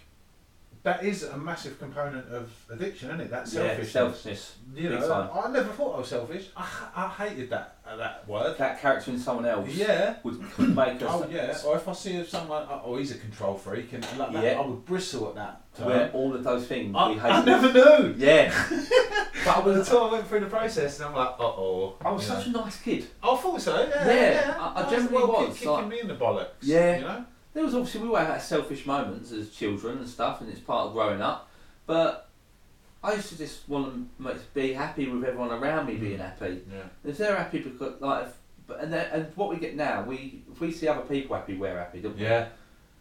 [0.87, 3.29] that is a massive component of addiction, isn't it?
[3.29, 3.91] That yeah, selfishness.
[3.91, 4.55] selfishness.
[4.73, 5.29] you big know, time.
[5.43, 6.45] I never thought I was selfish.
[6.55, 6.65] I,
[6.95, 8.57] I hated that uh, that word.
[8.57, 10.15] That character in someone else Yeah.
[10.23, 11.03] would could make us.
[11.03, 14.43] Oh yeah, or if I see someone, oh he's a control freak, and like that,
[14.43, 14.59] Yeah.
[14.61, 15.61] I would bristle at that.
[15.85, 17.23] Where all of those things I, we hate.
[17.31, 18.15] I never knew.
[18.17, 18.49] Yeah.
[19.45, 21.43] but I By the was, time I went through the process, and I'm like, uh
[21.43, 21.97] oh.
[22.03, 23.05] I was such a nice kid.
[23.21, 23.75] I thought so.
[23.87, 24.55] Yeah, Yeah, yeah.
[24.59, 26.47] I- I That generally was, kicking like- me in the bollocks.
[26.61, 26.95] Yeah.
[26.95, 27.25] you know.
[27.57, 30.85] There was obviously we all had selfish moments as children and stuff, and it's part
[30.85, 31.49] of growing up.
[31.87, 32.29] But
[33.03, 36.61] I used to just want to be happy with everyone around me being happy.
[36.71, 36.83] Yeah.
[37.03, 38.33] If they're happy because like, if,
[38.67, 41.57] but and then, and what we get now, we if we see other people happy,
[41.57, 42.25] we're happy, don't we?
[42.25, 42.49] Yeah.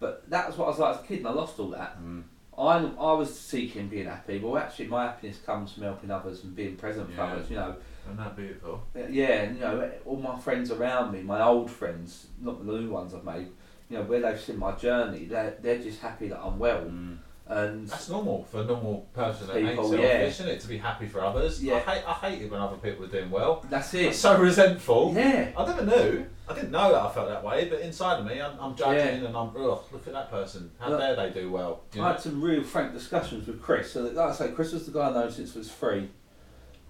[0.00, 2.02] But that was what I was like as a kid, and I lost all that.
[2.02, 2.22] Mm.
[2.56, 6.56] I I was seeking being happy, but actually my happiness comes from helping others and
[6.56, 7.50] being present for others.
[7.50, 7.76] You know,
[8.06, 8.82] Isn't that beautiful?
[8.94, 12.88] Yeah, and you know, all my friends around me, my old friends, not the new
[12.88, 13.48] ones I've made,
[13.88, 16.82] you know, where they've seen my journey, they're, they're just happy that I'm well.
[16.84, 17.18] Mm.
[17.48, 20.22] And That's normal for a normal person that People, ain't selfish, yeah.
[20.22, 20.60] isn't it?
[20.62, 21.62] To be happy for others.
[21.62, 21.76] Yeah.
[21.76, 23.64] I hate I hate it when other people are doing well.
[23.70, 24.14] that's I'm it.
[24.16, 25.12] so resentful.
[25.14, 25.52] Yeah.
[25.56, 26.26] I never knew.
[26.48, 29.22] I didn't know that I felt that way, but inside of me, I'm, I'm judging
[29.22, 29.28] Yeah.
[29.28, 30.72] and I'm, ugh, look at that person.
[30.80, 31.84] How Look, dare they do well?
[31.94, 32.12] You I know?
[32.14, 33.92] had some real frank discussions with Chris.
[33.92, 36.08] So, like I say, Chris was the guy I known since I was three.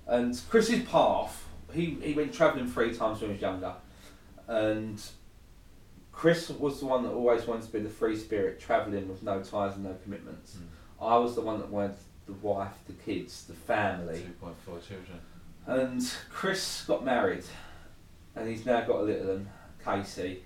[0.07, 1.45] And Chris's path,
[1.75, 3.75] he, he went travelling three times when he was younger.
[4.49, 5.03] And
[6.17, 9.43] Chris was the one that always wanted to be the free spirit, travelling with no
[9.43, 10.55] ties and no commitments.
[10.55, 11.05] Hmm.
[11.05, 11.97] I was the one that wanted
[12.27, 14.23] the wife, the kids, the family.
[14.23, 15.21] Two point four children.
[15.67, 17.45] And Chris got married,
[18.35, 19.51] and he's now got a little one,
[19.85, 20.43] Casey,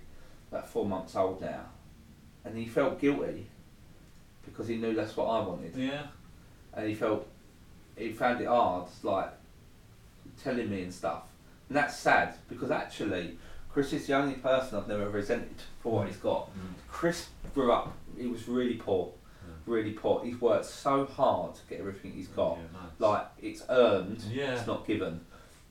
[0.51, 1.67] about four months old now,
[2.45, 3.47] and he felt guilty
[4.45, 6.07] because he knew that's what I wanted, Yeah.
[6.75, 7.29] and he felt
[7.97, 9.31] he found it hard, like
[10.43, 11.29] telling me and stuff,
[11.69, 13.39] and that's sad because actually
[13.73, 16.49] Chris is the only person I've never resented for what he's got.
[16.51, 16.75] Mm.
[16.89, 19.13] Chris grew up; he was really poor,
[19.67, 20.25] really poor.
[20.25, 22.59] He's worked so hard to get everything he's got.
[22.59, 22.91] Yeah, nice.
[22.99, 24.23] Like it's earned.
[24.31, 24.55] Yeah.
[24.55, 25.21] It's not given.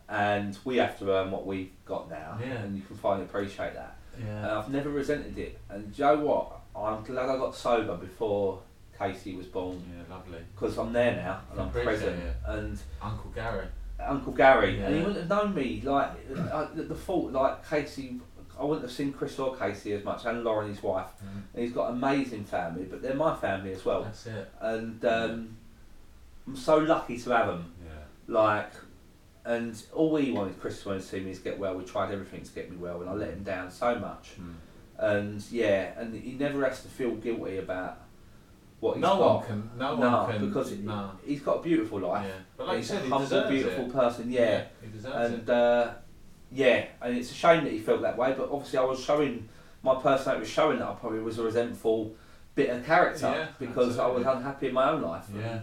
[0.08, 2.40] And we have to earn what we've got now.
[2.42, 2.54] Yeah.
[2.54, 3.96] And you can finally appreciate that.
[4.18, 5.60] And I've never resented it.
[5.70, 6.60] And do you know what?
[6.76, 8.60] I'm glad I got sober before
[8.98, 9.82] Casey was born.
[9.90, 10.40] Yeah, lovely.
[10.56, 12.20] Because I'm there now and I'm present.
[12.46, 13.66] And Uncle Gary.
[14.06, 15.82] Uncle Gary, and he wouldn't have known me.
[15.84, 16.12] Like
[16.52, 18.20] I, the, the fault, like Casey,
[18.60, 21.08] I wouldn't have seen Chris or Casey as much, and Lauren, his wife.
[21.18, 21.40] Mm-hmm.
[21.54, 24.04] And he's got amazing family, but they're my family as well.
[24.04, 24.52] That's it.
[24.60, 25.58] And um,
[26.48, 27.74] I'm so lucky to have them.
[27.84, 27.92] Yeah.
[28.28, 28.72] Like,
[29.46, 31.76] and all we wanted, Chris wanted to see me is get well.
[31.76, 34.32] We tried everything to get me well, and I let him down so much.
[34.40, 34.54] Mm.
[34.98, 38.00] And yeah, and he never has to feel guilty about
[38.80, 39.36] what he's No got.
[39.38, 39.70] one can.
[39.78, 40.48] No, no, one can.
[40.48, 41.12] because it- no.
[41.26, 42.26] he's got a beautiful life.
[42.28, 42.34] Yeah.
[42.58, 43.94] But like you he's said, a he humble, deserves beautiful it.
[43.94, 44.32] person.
[44.32, 45.50] Yeah, He deserves and it.
[45.50, 45.92] uh,
[46.52, 48.34] yeah, and it's a shame that he felt that way.
[48.38, 49.48] But obviously, I was showing
[49.84, 52.16] my personality was showing that I probably was a resentful,
[52.56, 55.26] bitter character Yeah, because I was unhappy in my own life.
[55.36, 55.60] Yeah.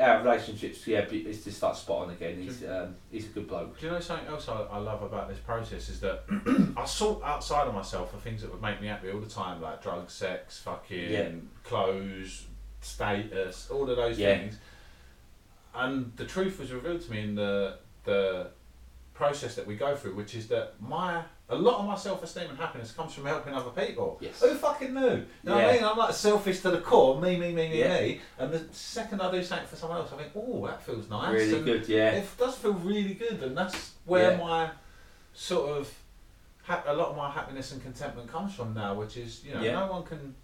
[0.00, 2.40] Our relationships, yeah, it's just like spot on again.
[2.40, 3.78] He's um, he's a good bloke.
[3.78, 6.24] Do you know something else I, I love about this process is that
[6.76, 9.60] I sort outside of myself for things that would make me happy all the time,
[9.62, 11.28] like drugs, sex, fucking Yeah.
[11.62, 12.46] clothes,
[12.80, 14.38] status, all of those Yeah.
[14.38, 14.58] things.
[15.74, 18.48] And the truth was revealed to me in the the
[19.14, 22.48] process that we go through, which is that my a lot of my self esteem
[22.48, 24.18] and happiness comes from helping other people.
[24.20, 24.40] Yes.
[24.40, 25.00] Who fucking knew?
[25.10, 25.84] You know what I mean?
[25.84, 28.00] I'm like selfish to the core, me, me, me, me, Yeah.
[28.00, 28.20] me.
[28.38, 31.32] And the second I do something for someone else, I think, oh, that feels nice.
[31.32, 32.12] Really and good, yeah.
[32.12, 34.36] It does feel really good, and that's where Yeah.
[34.38, 34.70] my
[35.34, 35.92] sort of
[36.62, 39.60] ha- a lot of my happiness and contentment comes from now, which is you know
[39.60, 39.72] Yeah.
[39.80, 40.34] no one can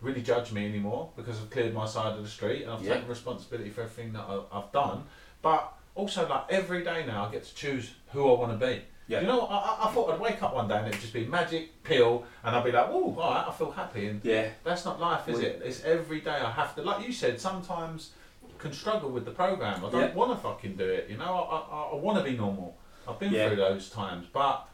[0.00, 2.94] really judge me anymore because I've cleared my side of the street and I've Yeah.
[2.94, 5.04] taken responsibility for everything that I've done.
[5.40, 8.82] But also, like every day now, I get to choose who I want to be.
[9.08, 9.20] Yeah.
[9.20, 11.82] You know, I, I- thought I'd wake up one day and it'd just be magic
[11.82, 15.00] pill, and I'd be like, "Oh, all right, I feel happy." And Yeah, that's not
[15.00, 15.60] life, is it?
[15.64, 18.10] It's every day I have to, like you said, sometimes
[18.58, 19.84] can struggle with the program.
[19.84, 20.14] I don't Yeah.
[20.14, 21.08] want to fucking do it.
[21.10, 22.76] You know, I, I, I want to be normal.
[23.08, 23.48] I've been Yeah.
[23.48, 24.68] through those times, but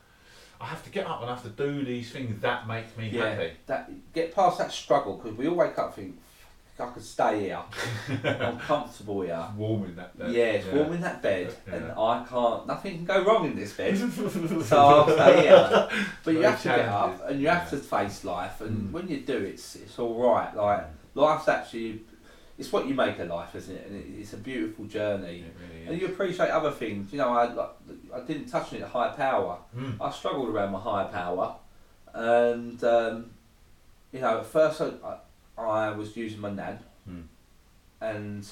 [0.61, 3.09] I have to get up and I have to do these things that make me
[3.09, 3.31] yeah.
[3.31, 3.53] happy.
[3.67, 6.19] That get past that struggle because we all wake up and think, "Fuck,
[6.81, 7.59] I could stay here.
[8.25, 9.45] I'm comfortable here.
[9.49, 10.33] It's Warm in that bed.
[10.33, 11.75] Yeah, it's warm in that bed, Yeah.
[11.75, 12.67] and I can't.
[12.67, 13.97] Nothing can go wrong in this bed,
[14.65, 15.89] so I'll stay here.
[16.25, 18.93] But you have to get up and you have to face life, and Mm.
[18.93, 20.55] when you do, it's it's all right.
[20.55, 22.03] Like life's actually,
[22.59, 23.87] it's what you make of life, isn't it?
[23.89, 25.45] And it, it's a beautiful journey.
[25.61, 27.13] Really And you appreciate other things.
[27.13, 27.71] You know, I like,
[28.15, 28.85] I didn't touch on it.
[28.87, 29.59] High power.
[29.77, 29.97] Mm.
[30.01, 31.57] I struggled around my high power,
[32.15, 33.31] and um,
[34.13, 35.17] you know, at first I, I,
[35.67, 37.21] I was using my nan, Hmm.
[38.01, 38.47] and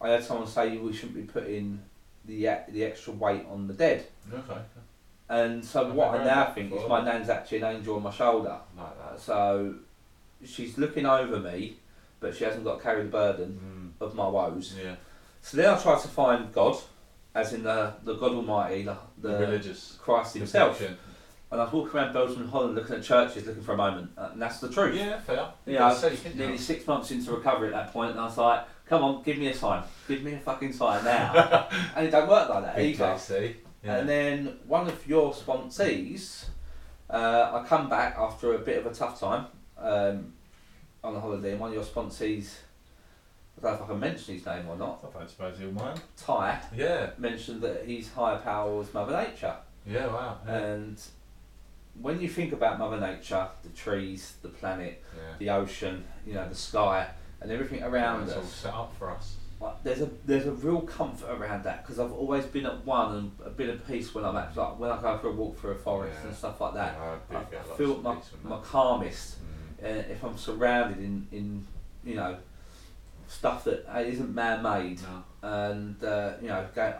[0.00, 1.80] I had someone say we shouldn't be putting
[2.24, 4.06] the the extra weight on the dead.
[4.32, 4.60] Okay.
[5.28, 6.84] And so I've what I now think before.
[6.84, 8.56] is my nan's actually an angel on my shoulder.
[8.76, 9.20] Like that.
[9.20, 9.74] So
[10.44, 11.76] she's looking over me,
[12.20, 14.04] but she hasn't got to carry the burden Mm.
[14.06, 14.74] of my woes.
[14.80, 14.94] Yeah.
[15.40, 16.76] So then I tried to find God,
[17.34, 19.98] as in the the God Almighty, the, The, the religious.
[20.00, 20.78] Christ Himself.
[20.78, 20.98] depiction.
[21.50, 24.10] And I was walking around Belgium and Holland looking at churches looking for a moment,
[24.18, 24.96] uh, and that's the truth.
[24.96, 25.48] Yeah, fair.
[25.64, 26.58] Yeah, I was couldn't nearly you?
[26.58, 29.46] six months into recovery at that point, and I was like, "Come on, give me
[29.48, 32.94] a sign, give me a fucking sign now." and it don't work like that Big
[33.00, 33.04] either.
[33.14, 33.54] JC.
[33.84, 33.96] Yeah.
[33.98, 36.46] And then one of your sponsees,
[37.08, 39.46] uh, I come back after a bit of a tough time
[39.78, 40.32] um,
[41.04, 42.54] on a holiday, and one of your sponsees,
[43.56, 45.70] I don't know if I can mention his name or not, I don't suppose he'll
[45.70, 46.00] mind.
[46.16, 47.10] Ty, Yeah.
[47.18, 49.54] mentioned that his higher power was Mother Nature.
[49.86, 50.08] Yeah.
[50.08, 50.38] Wow.
[50.44, 50.56] Yeah.
[50.56, 51.00] And
[52.00, 55.22] when you think about Mother Nature, the trees, the planet, yeah.
[55.38, 57.08] the ocean, you know, the sky,
[57.40, 59.36] and everything around It's all set up for us.
[59.60, 63.14] like, there's a there's a real comfort around that because I've always been at one
[63.16, 65.58] and a bit of peace when I'm at like when I go for a walk
[65.58, 66.28] through a forest Yeah.
[66.28, 66.94] and stuff like that.
[66.98, 69.36] Yeah, I I, I feel my, my calmest
[69.82, 69.84] Mm.
[69.84, 71.66] uh, if I'm surrounded in, in
[72.04, 72.36] you know
[73.28, 75.24] stuff that uh, isn't man made No.
[75.42, 76.94] and uh, you know go,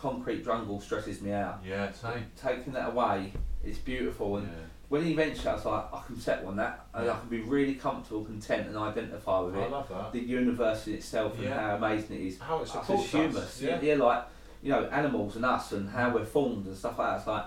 [0.00, 1.60] concrete jungle stresses me out.
[1.64, 2.26] Yeah, same.
[2.40, 3.32] Taking that away,
[3.64, 4.52] it's beautiful and Yeah.
[4.88, 7.12] when eventually I was like, I can settle on that, and Yeah.
[7.14, 9.70] I can be really comfortable, content, and identify with I it.
[9.70, 10.12] love that.
[10.12, 12.38] The universe in itself and how amazing it is.
[12.38, 13.60] How it Us supports humans, us.
[13.62, 13.80] yeah.
[13.80, 13.94] Yeah.
[13.96, 14.24] like
[14.60, 17.16] you know, animals and us and how we're formed and stuff like that.
[17.18, 17.44] It's like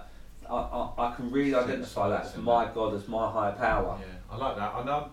[0.50, 2.74] I, I, I can really Sense identify that as my that.
[2.76, 3.98] God, as my higher power.
[4.00, 4.74] Yeah, I like that.
[4.78, 5.06] And um,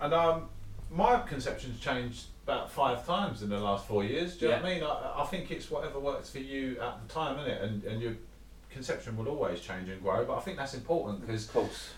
[0.00, 0.48] and um,
[0.90, 4.36] my conception's changed about five times in the last four years.
[4.36, 4.82] Do you know what I mean?
[4.82, 7.62] I, I think it's whatever works for you at the time, isn't it?
[7.62, 8.14] And and your
[8.70, 10.24] conception will always change and grow.
[10.24, 11.46] But I think that's important because.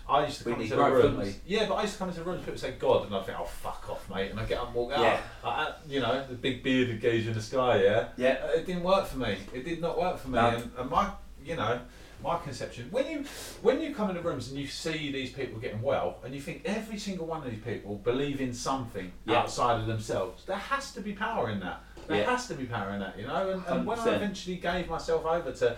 [0.09, 1.39] I used to We come into the don't.
[1.47, 2.41] Yeah, but I used to come into the rooms.
[2.45, 4.31] People say God, and I think, oh fuck off, mate.
[4.31, 5.01] And I get up and walk out.
[5.01, 5.19] Yeah.
[5.43, 7.83] I, I- you know, the big bearded geezer in the sky.
[7.83, 8.07] Yeah.
[8.17, 8.37] Yeah.
[8.43, 9.37] Uh, It didn't work for me.
[9.53, 10.35] It did not work for me.
[10.35, 10.47] No.
[10.49, 11.09] And, and my,
[11.43, 11.79] you know,
[12.25, 12.87] my conception.
[12.91, 13.23] When you
[13.61, 16.63] when you come into rooms and you see these people getting well, and you think
[16.65, 19.37] every single one of these people believe in something Yeah.
[19.41, 21.81] outside of themselves, there has to be power in that.
[22.07, 22.31] There Yeah.
[22.31, 23.49] has to be power in that, you know.
[23.51, 25.77] And, and when I eventually gave myself over to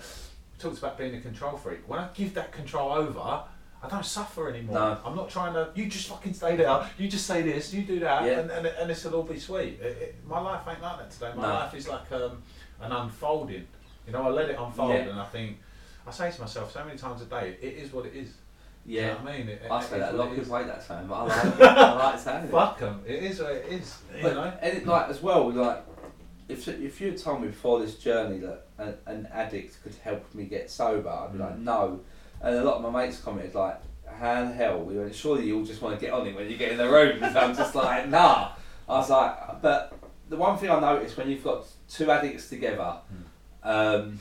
[0.57, 1.81] talks about being a control freak.
[1.87, 3.19] When I give that control over,
[3.83, 4.73] I don't suffer anymore.
[4.79, 4.97] No.
[5.05, 5.69] I'm not trying to.
[5.75, 6.89] You just fucking stay there.
[6.97, 7.71] You just say this.
[7.73, 8.39] You do that, Yeah.
[8.39, 9.79] and, and and this will all be sweet.
[9.79, 11.31] It, it, my life ain't like that today.
[11.35, 11.53] My No.
[11.61, 12.41] life is like um,
[12.81, 13.67] an unfolding.
[14.07, 15.09] You know, I let it unfold, Yeah.
[15.11, 15.57] and I think
[16.07, 18.29] I say to myself so many times a day, it is what it is.
[18.29, 19.07] Do you Yeah.
[19.07, 19.49] know what I mean?
[19.49, 20.43] It, I it say that a lot it of is.
[20.45, 21.61] people hate that saying, but I like it.
[21.61, 22.51] I like saying it.
[22.51, 23.01] Fuck 'em.
[23.05, 23.97] It is what it is.
[24.15, 24.53] You But, know.
[24.61, 25.83] and it, like as well, like
[26.47, 30.33] if if you had told me before this journey that an, an addict could help
[30.33, 31.41] me get sober, I'd be Mm.
[31.41, 31.99] like, no.
[32.41, 33.77] And a lot of my mates commented like,
[34.17, 34.79] how the hell?
[34.79, 36.77] We went, surely you all just want to get on it when you get in
[36.77, 37.21] the room.
[37.21, 38.51] And I'm just like, nah.
[38.87, 39.91] I was like, but
[40.29, 42.95] the one thing I noticed when you've got two addicts together,
[43.63, 44.19] um,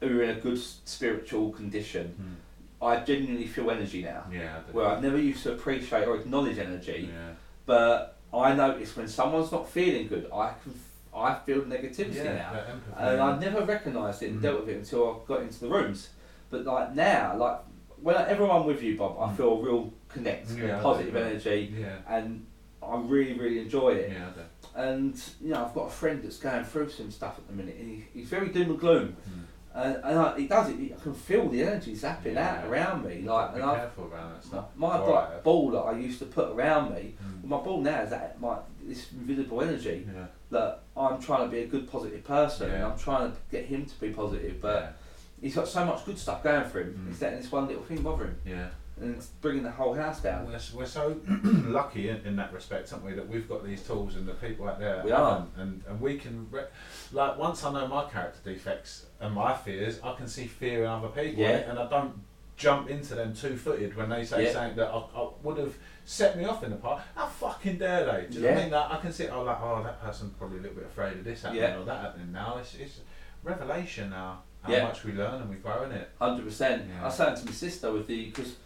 [0.00, 2.36] who are in a good spiritual condition,
[2.82, 4.24] I genuinely feel energy now.
[4.32, 4.60] Yeah.
[4.72, 7.10] Where I've never used to appreciate or acknowledge energy.
[7.12, 7.30] yeah.
[7.66, 10.74] But I notice when someone's not feeling good, I can
[11.12, 12.52] I feel negativity yeah, now.
[12.52, 12.92] empathy.
[12.96, 14.42] and I never recognised it and Mm.
[14.42, 16.10] dealt with it until I got into the rooms.
[16.50, 17.58] But like now, like
[18.00, 19.36] whenever I'm with you, Bob, I Mm.
[19.36, 21.18] feel a real connect, Yeah, positive do.
[21.18, 22.46] energy, yeah, and
[22.82, 24.12] I really, really enjoy it.
[24.12, 24.30] yeah,
[24.74, 27.76] And you know, I've got a friend that's going through some stuff at the minute,
[27.80, 29.42] and he, he's very doom and gloom, Mm.
[29.74, 30.76] And, and I, he does it.
[30.98, 32.58] I can feel the energy zapping Yeah.
[32.58, 34.64] out around me, like, Be and I, careful around that stuff.
[34.76, 35.30] my Alright.
[35.32, 37.44] like, ball that I used to put around me, Mm.
[37.48, 41.60] my ball now is that my this invisible energy Yeah, that I'm trying to be
[41.62, 44.96] a good, positive person, and I'm trying to get him to be positive, but.
[45.42, 46.92] He's got so much good stuff going for him.
[47.02, 47.08] Mm.
[47.08, 48.66] He's letting this one little thing bother him, yeah.
[49.00, 50.44] and it's bringing the whole house down.
[50.46, 51.18] We're, we're so
[51.64, 53.12] lucky in, in that respect, aren't we?
[53.14, 55.30] That we've got these tools and the people out there We are.
[55.38, 55.50] haven't.
[55.56, 56.66] and and we can re-
[57.12, 60.90] like once I know my character defects and my fears, I can see fear in
[60.90, 61.68] other people, Yeah.
[61.70, 62.14] and I don't
[62.56, 64.52] jump into them two footed when they say Yeah.
[64.52, 67.06] something that I, I would have set me off in the past.
[67.14, 68.26] How fucking dare they?
[68.28, 68.64] Do you know what I Yeah.
[68.64, 68.72] mean?
[68.72, 71.24] Like, I can see, oh, like, oh, that person's probably a little bit afraid of
[71.24, 71.78] this happening Yeah.
[71.78, 72.58] or that happening now.
[72.58, 73.00] It's, it's
[73.42, 74.42] revelation now.
[74.62, 74.84] How Yeah.
[74.84, 76.10] much we learn and we grow in it.
[76.20, 76.86] Hundred percent.
[76.86, 77.02] Yeah.
[77.02, 78.56] I was saying to my sister with the because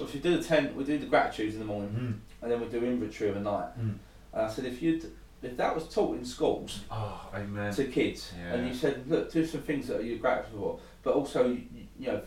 [0.00, 2.66] if you do the ten, we do the gratitudes in the morning, and then we
[2.66, 3.68] do inventory of the night.
[3.78, 3.98] Mm.
[4.32, 5.00] And I said if you
[5.42, 7.72] if that was taught in schools Oh, amen.
[7.74, 11.46] to kids, and you said look do some things that you're grateful for, but also
[11.48, 11.62] you,
[11.98, 12.22] you know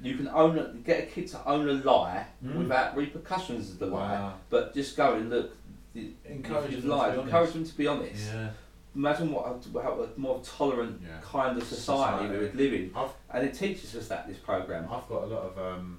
[0.00, 2.56] you can own a, get a kid to own a lie Mm.
[2.58, 4.34] without repercussions of the lie, Wow.
[4.48, 5.56] but just go and look.
[5.94, 7.52] the- Encourage them to lied, be encourage honest.
[7.54, 8.26] them to be honest.
[8.32, 8.50] Yeah.
[8.94, 11.18] Imagine what a, how a more tolerant, Yeah.
[11.22, 14.84] kind of society, we would live in, I've, and it teaches us that this program.
[14.84, 15.98] I've got a lot of um,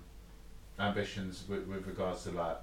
[0.80, 2.58] ambitions with, with regards to like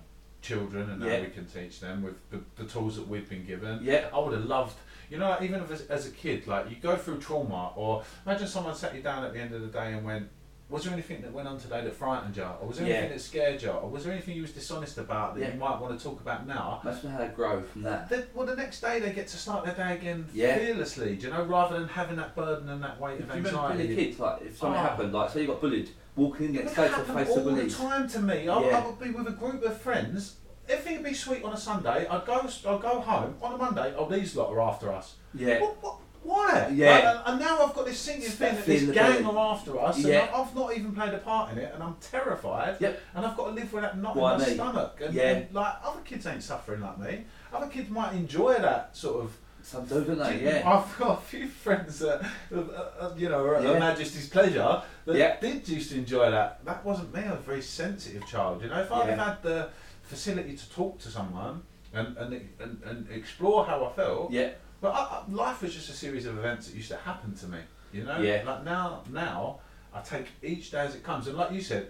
[0.51, 1.17] children and Yeah.
[1.17, 3.81] how we can teach them with the, the tools that we've been given.
[3.83, 4.77] Yeah, I would have loved,
[5.11, 8.47] you know, even if as, as a kid, like you go through trauma, or imagine
[8.47, 10.29] someone sat you down at the end of the day and went,
[10.69, 12.95] "Was there anything that went on today that frightened you, or was there Yeah.
[12.95, 15.53] anything that scared you, or was there anything you was dishonest about that Yeah.
[15.55, 18.13] you might want to talk about now?" imagine how they grow from that.
[18.35, 20.59] Well, the next day they get to start their day again Yeah.
[20.59, 23.35] fearlessly, do you know, rather than having that burden and that weight Do of you
[23.37, 23.93] remember being anxiety.
[23.93, 24.83] a kid, like if something Oh.
[24.83, 27.45] happened, like say you got bullied, walking in It next would day to face all
[27.55, 28.49] the time to me.
[28.49, 28.79] I, Yeah.
[28.79, 30.37] I would be with a group of friends.
[30.69, 32.07] Everything would be sweet on a Sunday.
[32.09, 33.95] I'd go, I'd go home on a Monday.
[33.97, 35.15] Oh, these lot are after us.
[35.35, 36.73] Yeah, What, what, why?
[36.75, 37.11] Yeah.
[37.11, 40.07] And, and now I've got this sinking thing that this gang are after us, and
[40.07, 40.29] Yeah.
[40.33, 42.79] I- I've not even played a part in it, and I'm terrified.
[42.81, 43.01] Yep.
[43.15, 44.55] And I've got to live with that knot Why in my me?
[44.55, 44.99] stomach.
[45.05, 45.23] And, Yeah.
[45.31, 47.25] and, like other kids ain't suffering like me.
[47.53, 49.37] Other kids might enjoy that sort of.
[49.63, 50.45] some do, don't they?
[50.45, 52.23] Yeah, I've got a few friends that,
[52.55, 52.59] uh,
[53.01, 53.73] uh, you know, are at Yeah.
[53.75, 55.41] Her Majesty's pleasure that Yeah.
[55.41, 56.65] did used to enjoy that.
[56.65, 57.23] That wasn't me.
[57.23, 58.63] I was a very sensitive child.
[58.63, 59.25] You know, if I'd have Yeah.
[59.25, 59.69] had the
[60.03, 61.63] facility to talk to someone
[61.95, 64.51] and and, and, and explore how I felt, yeah,
[64.81, 67.47] but I, I, life was just a series of events that used to happen to
[67.47, 67.59] me.
[67.93, 68.43] You know, Yeah.
[68.47, 69.61] like now, now
[69.95, 71.89] I take each day as it comes, and like you said,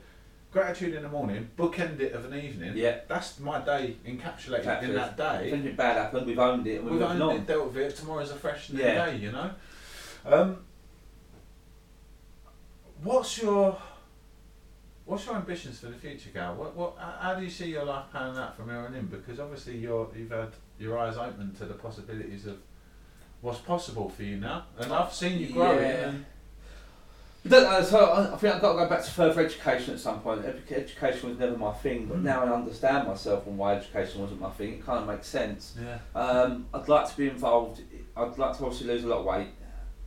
[0.52, 2.72] gratitude in the morning, bookend it of an evening.
[2.76, 3.00] yeah.
[3.08, 4.94] That's my day encapsulated in Captured.
[4.94, 5.50] that If day.
[5.52, 7.44] anything bad happened, we've owned it and we've We've only on.
[7.44, 7.96] dealt with it.
[7.96, 9.06] Tomorrow's a fresh new Yeah.
[9.06, 9.16] day.
[9.16, 9.50] You know.
[10.24, 10.58] Um,
[13.02, 13.76] what's your
[15.04, 16.56] What's your ambitions for the future, Gal?
[16.56, 19.06] What, what, how- do you see your life panning out from here on in?
[19.06, 20.48] Because obviously you're, you've had
[20.80, 22.56] your eyes open to the possibilities of
[23.40, 25.80] what's possible for you now, and I've seen you growing.
[25.80, 26.12] Yeah.
[27.44, 30.00] And, I so I I think I've got to go back to further education at
[30.00, 30.44] some point.
[30.68, 32.22] Education was never my thing, but Mm.
[32.24, 34.72] now I understand myself and why education wasn't my thing.
[34.72, 35.76] It kind of makes sense.
[35.80, 35.98] yeah.
[36.20, 37.80] Um, I'd like to be involved.
[38.16, 39.50] I'd like to obviously lose a lot of weight,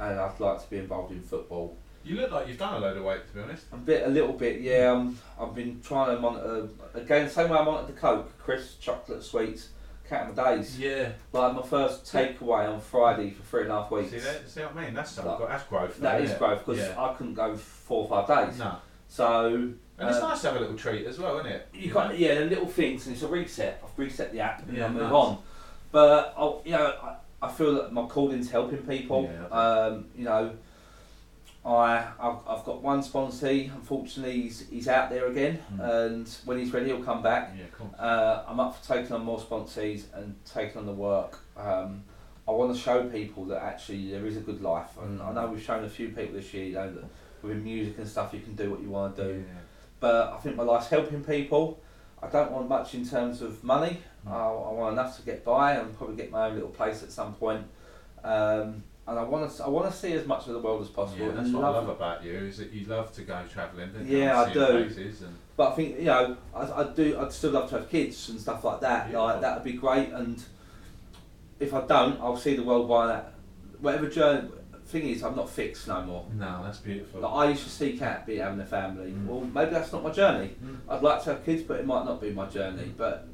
[0.02, 1.78] and I'd like to be involved in football.
[2.04, 3.66] You look like you've done a load of weight, to be honest.
[3.72, 4.92] A bit, a little bit, yeah.
[4.92, 7.26] Um, I've been trying to monitor again.
[7.26, 9.70] the Same way I monitored the Coke, crisps, chocolate, sweets,
[10.10, 10.80] count my days.
[10.80, 11.12] Yeah.
[11.34, 14.12] Like my first takeaway on Friday for three and a half weeks.
[14.12, 14.50] See that?
[14.50, 14.94] See what I mean?
[14.94, 15.48] That's Like.
[15.48, 16.00] That's growth.
[16.00, 17.02] That though, is growth because Yeah.
[17.04, 18.58] I couldn't go four or five days.
[18.60, 18.78] No.
[19.08, 19.76] So And
[20.10, 21.68] it's uh, nice to have a little treat as well, isn't it?
[21.74, 23.82] You got yeah, the little things, and it's a reset.
[23.84, 25.12] I've reset the app and Yeah, I move nice.
[25.12, 25.38] on.
[25.92, 29.30] But I, you know, I, I feel that my calling's helping people.
[29.32, 30.52] Yeah, um, you know,
[31.66, 33.74] I I've, I've got one sponsee.
[33.74, 36.08] Unfortunately, he's, he's out there again, Mm.
[36.08, 37.54] and when he's ready, he'll come back.
[37.58, 37.94] Yeah, cool.
[38.00, 41.38] Uh, I'm up for taking on more sponsees and taking on the work.
[41.58, 42.04] Um,
[42.48, 45.48] I want to show people that actually there is a good life, and I know
[45.48, 47.04] we've shown a few people this year, you know, that
[47.42, 49.46] within music and stuff, you can do what you want to do Yeah.
[50.00, 51.80] but I think my life's helping people.
[52.24, 54.00] I don't want much in terms of money.
[54.28, 54.32] Mm.
[54.32, 57.12] I, I want enough to get by and probably get my own little place at
[57.12, 57.66] some point.
[58.24, 60.90] Um, and I want to I want to see as much of the world as
[60.90, 61.28] possible.
[61.28, 63.90] Yeah, that's what I love- love about you is that you love to go travelling.
[64.06, 64.66] Yeah, I do.
[64.66, 68.30] And But I think you know I, I do I'd still love to have kids
[68.30, 69.12] and stuff like that.
[69.12, 70.10] Like that would be great.
[70.10, 70.44] And
[71.60, 73.34] if I don't, I'll see the world by that.
[73.82, 74.50] Whatever journey.
[74.86, 76.26] Thing is, I'm not fixed no more.
[76.36, 77.22] no, that's beautiful.
[77.22, 79.12] Like I used to seek out be having a family.
[79.12, 79.28] Mm.
[79.28, 80.56] Well, maybe that's not my journey.
[80.66, 80.78] Mm.
[80.90, 82.92] I'd like to have kids, but it might not be my journey.
[82.98, 83.28] But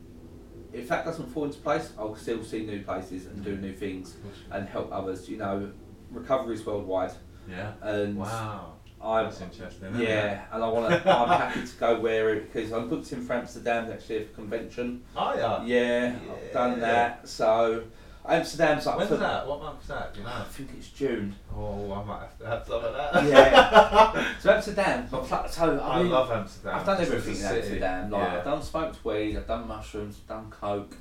[0.75, 4.15] if that doesn't fall into place, I'll still see new places and do new things
[4.51, 5.27] and help others.
[5.29, 5.71] You know,
[6.11, 7.13] recovery is worldwide,
[7.49, 7.71] Yeah.
[7.81, 8.73] and Wow.
[9.01, 9.93] I'm That's interesting.
[9.99, 11.09] Yeah, and I want to.
[11.17, 14.33] I'm happy to go where it because I'm booked in for Amsterdam next year for
[14.33, 15.03] convention.
[15.15, 15.63] Oh yeah.
[15.63, 17.27] Yeah, I've done that.
[17.27, 17.83] So
[18.27, 19.17] Amsterdam's up When's for.
[19.17, 19.47] that?
[19.47, 20.13] What month's that?
[20.13, 21.35] Do you I think it's June.
[21.55, 23.23] Oh, I might have to have some of that.
[23.25, 24.31] Yeah.
[24.39, 26.75] So Amsterdam, but pla- so I, I mean, love Amsterdam.
[26.79, 27.45] I've done everything in.
[27.45, 28.09] Amsterdam.
[28.11, 28.37] Like Yeah.
[28.37, 30.95] I've done smoked weed, I've done mushrooms, I've done coke,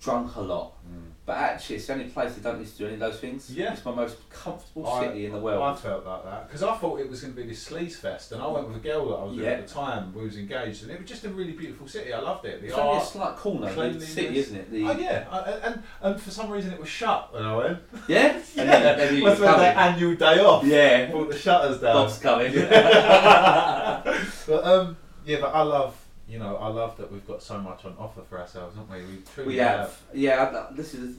[0.00, 0.72] drunk a lot.
[0.86, 1.07] Mm.
[1.28, 3.50] But actually, it's the only place I don't need to do any of those things.
[3.54, 3.74] Yeah.
[3.74, 5.62] It's my most comfortable I- city in the world.
[5.62, 8.32] I felt like that because I thought it was going to be this sleaze fest,
[8.32, 10.14] and I went with a girl that I was with at the time.
[10.14, 12.14] We was engaged, and it was just a really beautiful city.
[12.14, 12.62] I loved it.
[12.62, 13.06] The It's only a art.
[13.06, 14.70] slight corner of the city, isn't it?
[14.70, 17.78] The, Oh yeah, I, and and for some reason it was shut when I went.
[18.08, 18.40] yeah?
[18.56, 20.64] And then, then Must have their annual day off.
[20.64, 21.10] Yeah.
[21.10, 21.92] Brought the shutters down.
[21.94, 22.52] Bob's coming.
[24.46, 25.94] but um, yeah, but I love
[26.28, 29.16] you know I love that we've got so much on offer for ourselves, haven't we?
[29.16, 29.98] We truly we have.
[30.12, 31.16] Yeah, this is.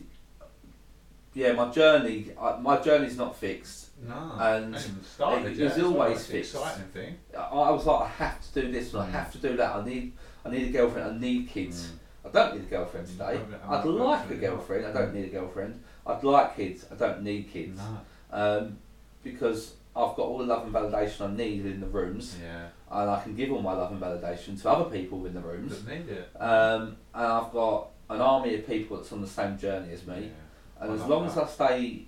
[1.36, 2.32] Yeah, my journey.
[2.42, 3.90] I, my journey's not fixed.
[4.02, 5.64] No, And hasn't even started it yet.
[5.66, 6.56] was as always It's fixed.
[6.56, 7.18] exciting thing.
[7.38, 9.12] I, I was like, I have to do this and I Mm.
[9.12, 9.76] have to do that.
[9.76, 11.12] I need, I need a girlfriend.
[11.16, 11.92] I need kids.
[12.26, 13.40] I don't need a girlfriend Mm, today.
[13.68, 14.86] I'd like a girlfriend.
[14.88, 15.84] I don't need a girlfriend.
[16.08, 16.86] I'd like kids.
[16.92, 17.80] I don't need kids.
[17.80, 18.00] No.
[18.32, 18.78] Um,
[19.24, 22.68] because I've got all the love and validation I need in the rooms, Yeah.
[22.92, 25.72] And I can give all my love and validation to other people in the rooms.
[25.72, 26.30] Doesn't need it.
[26.42, 30.32] Um, and I've got an army of people that's on the same journey as me.
[30.32, 30.82] Yeah.
[30.84, 31.32] And I as long that.
[31.32, 32.06] as I stay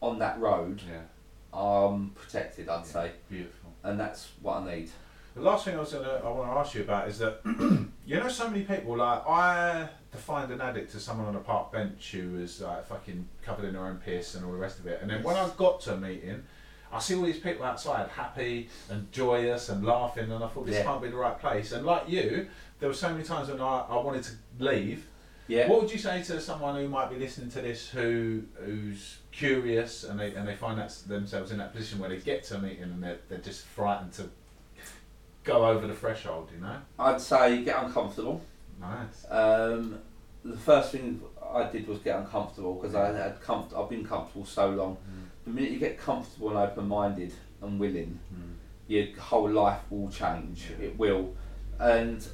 [0.00, 1.00] on that road, Yeah.
[1.58, 2.68] I'm protected.
[2.68, 2.82] I'd Yeah.
[2.82, 3.70] say, Beautiful.
[3.84, 4.90] and that's what I need.
[5.34, 7.40] The last thing I was gonna I want to ask you about is that
[8.06, 11.72] you know so many people like I defined an addict as someone on a park
[11.72, 14.86] bench who was like fucking covered in their own piss and all the rest of
[14.86, 15.00] it.
[15.02, 16.42] And then when I got to a meeting,
[16.92, 20.76] I see all these people outside happy and joyous and laughing, and I thought this
[20.76, 20.84] Yeah.
[20.84, 21.72] can't be the right place.
[21.72, 22.48] And like you,
[22.80, 25.06] there were so many times when I, I wanted to leave.
[25.48, 25.68] Yeah.
[25.68, 30.02] What would you say to someone who might be listening to this who who's curious
[30.04, 32.58] and they and they find that themselves in that position where they get to a
[32.58, 34.28] meeting and they're, they're just frightened to
[35.44, 36.76] go over the threshold, you know?
[36.98, 38.40] I'd say get uncomfortable.
[38.80, 39.24] Nice.
[39.30, 39.98] Um,
[40.44, 41.22] the first thing
[41.54, 44.96] I did was get uncomfortable because I had comf- I've been comfortable so long.
[45.46, 47.32] The minute you get comfortable and open-minded
[47.62, 48.18] and willing,
[48.88, 50.66] your whole life will change.
[50.78, 50.86] Yeah.
[50.86, 51.34] It will,
[51.78, 52.26] and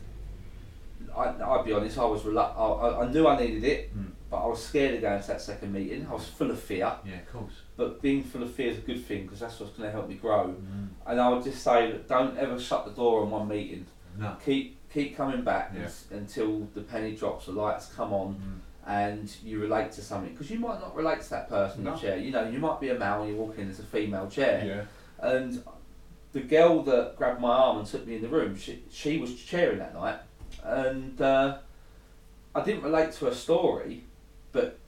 [1.15, 1.99] I, I'll be honest.
[1.99, 4.13] I was relu- I, I- I knew I needed it, Mm.
[4.31, 6.07] but I was scared of going to that second meeting.
[6.09, 7.53] I was full of fear, Yeah, of course.
[7.77, 10.09] but being full of fear is a good thing because that's what's going to help
[10.09, 10.49] me grow.
[10.49, 10.89] Mm.
[11.07, 13.87] And I would just say that don't ever shut the door on one meeting.
[14.19, 14.37] No.
[14.45, 15.89] Keep keep coming back Yeah.
[16.17, 18.59] until the penny drops, the lights come on, Mm.
[18.87, 20.33] And you relate to something.
[20.33, 21.95] Because you might not relate to that person in No.
[21.95, 22.17] the chair.
[22.17, 24.87] You know, you might be a male and you walk in as a female chair.
[25.23, 25.29] Yeah.
[25.29, 25.63] And
[26.33, 29.35] the girl that grabbed my arm and took me in the room, she, she was
[29.35, 30.17] chairing that night,
[30.65, 31.59] and uh,
[32.55, 34.03] I didn't relate to her story,
[34.51, 34.79] but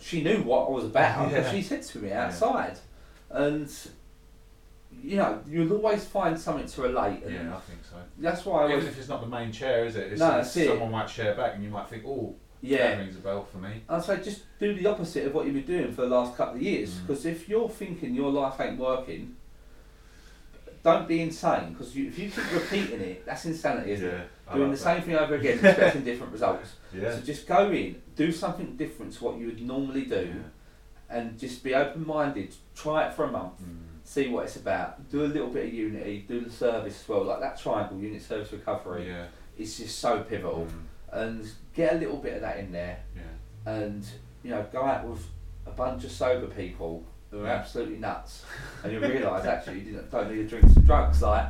[0.00, 1.30] she knew what I was about.
[1.32, 1.38] Yeah.
[1.38, 2.26] And she said to me Yeah.
[2.26, 2.78] outside,
[3.30, 3.68] and
[5.02, 7.24] you know, you'll always find something to relate.
[7.24, 7.96] And Yeah, I think so.
[8.18, 8.86] That's why I Even was.
[8.86, 10.12] if it's not the main chair, is it?
[10.12, 10.68] It's, No, it's that's it.
[10.68, 12.36] someone might share back and you might think, oh,
[12.70, 12.98] that Yeah.
[12.98, 13.82] rings a bell for me.
[13.88, 16.56] I'd say just do the opposite of what you've been doing for the last couple
[16.56, 16.90] of years.
[16.94, 17.06] Mm.
[17.06, 19.36] Because if you're thinking your life ain't working,
[20.82, 21.72] don't be insane.
[21.72, 24.28] Because you, if you keep repeating it, that's insanity, isn't it?
[24.46, 24.82] I Doing the that.
[24.82, 26.74] same thing over again, expecting different results.
[26.92, 27.12] Yeah.
[27.14, 30.34] So just go in, do something different to what you would normally do,
[31.08, 32.54] and just be open minded.
[32.74, 33.76] Try it for a month, Mm.
[34.04, 35.08] see what it's about.
[35.10, 37.24] Do a little bit of unity, do the service as well.
[37.24, 39.26] Like that triangle, unit service recovery, Yeah.
[39.58, 40.66] it's just so pivotal.
[40.66, 40.82] Mm.
[41.14, 43.72] And get a little bit of that in there, Yeah.
[43.72, 44.04] and
[44.42, 45.24] you know, go out with
[45.64, 48.44] a bunch of sober people who are absolutely nuts,
[48.82, 51.22] and you realise actually you don't need to drink some drugs.
[51.22, 51.46] Like,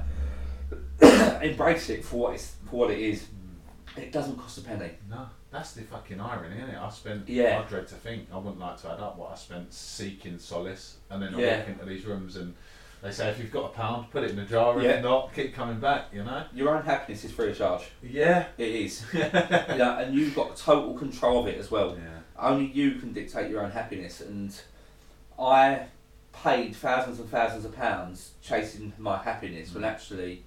[1.42, 3.22] embrace it for what it's for what it is.
[3.22, 4.02] Mm.
[4.02, 4.90] It doesn't cost a penny.
[5.08, 6.78] No, that's the fucking irony, isn't it?
[6.78, 7.62] I spent, Yeah.
[7.64, 10.96] I dread to think, I wouldn't like to add up what I spent seeking solace,
[11.10, 11.58] and then I Yeah.
[11.60, 12.54] walk into these rooms and
[13.04, 14.92] they say, if you've got a pound, put it in a jar, Yeah.
[14.92, 16.42] if not, keep coming back, you know?
[16.54, 17.82] Your own happiness is free of charge.
[18.02, 18.46] Yeah.
[18.56, 19.04] It is.
[19.14, 21.98] yeah, and you've got total control of it as well.
[21.98, 22.20] Yeah.
[22.38, 24.22] Only you can dictate your own happiness.
[24.22, 24.58] And
[25.38, 25.82] I
[26.32, 29.88] paid thousands and thousands of pounds chasing my happiness when mm.
[29.88, 30.42] actually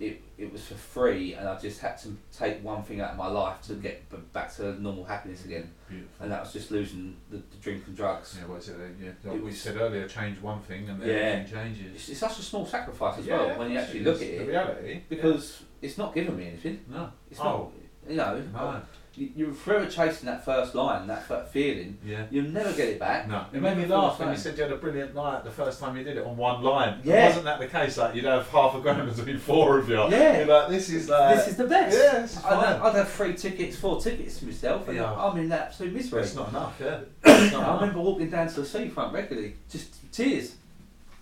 [0.00, 3.16] it, it was for free and I just had to take one thing out of
[3.16, 5.70] my life to get b- back to normal happiness again.
[5.88, 6.10] Beautiful.
[6.20, 8.36] And that was just losing the, the drink and drugs.
[8.40, 8.76] Yeah, what is it?
[8.76, 11.14] uh, Yeah, like It we said earlier, change one thing and then Yeah.
[11.14, 11.94] everything changes.
[11.96, 14.38] It's, it's such a small sacrifice as Yeah, well when you actually look at it
[14.38, 15.00] The reality.
[15.08, 16.84] because it's not giving me anything.
[16.88, 17.10] no.
[17.30, 17.72] It's oh, not.
[18.10, 18.82] You know, No.
[19.18, 21.98] You, you're forever chasing that first line, that, that feeling.
[22.04, 22.26] Yeah.
[22.30, 23.28] You'll never get it back.
[23.28, 25.80] No, it made me laugh when you said you had a brilliant night the first
[25.80, 27.00] time you did it on one line.
[27.04, 27.26] Yeah.
[27.26, 27.96] Wasn't that the case?
[27.98, 29.96] Like you'd have half a grand between four of you.
[30.10, 30.38] Yeah.
[30.38, 31.36] You're like, this is like.
[31.36, 31.96] this is the best.
[31.96, 32.80] Yeah, this is I'd, fine.
[32.82, 35.12] I'd have three tickets, four tickets myself, and Yeah.
[35.14, 36.22] I'm in absolute misery.
[36.22, 37.00] It's not enough, yeah.
[37.24, 37.80] Not I enough.
[37.80, 40.54] remember walking down to the seafront regularly, just tears,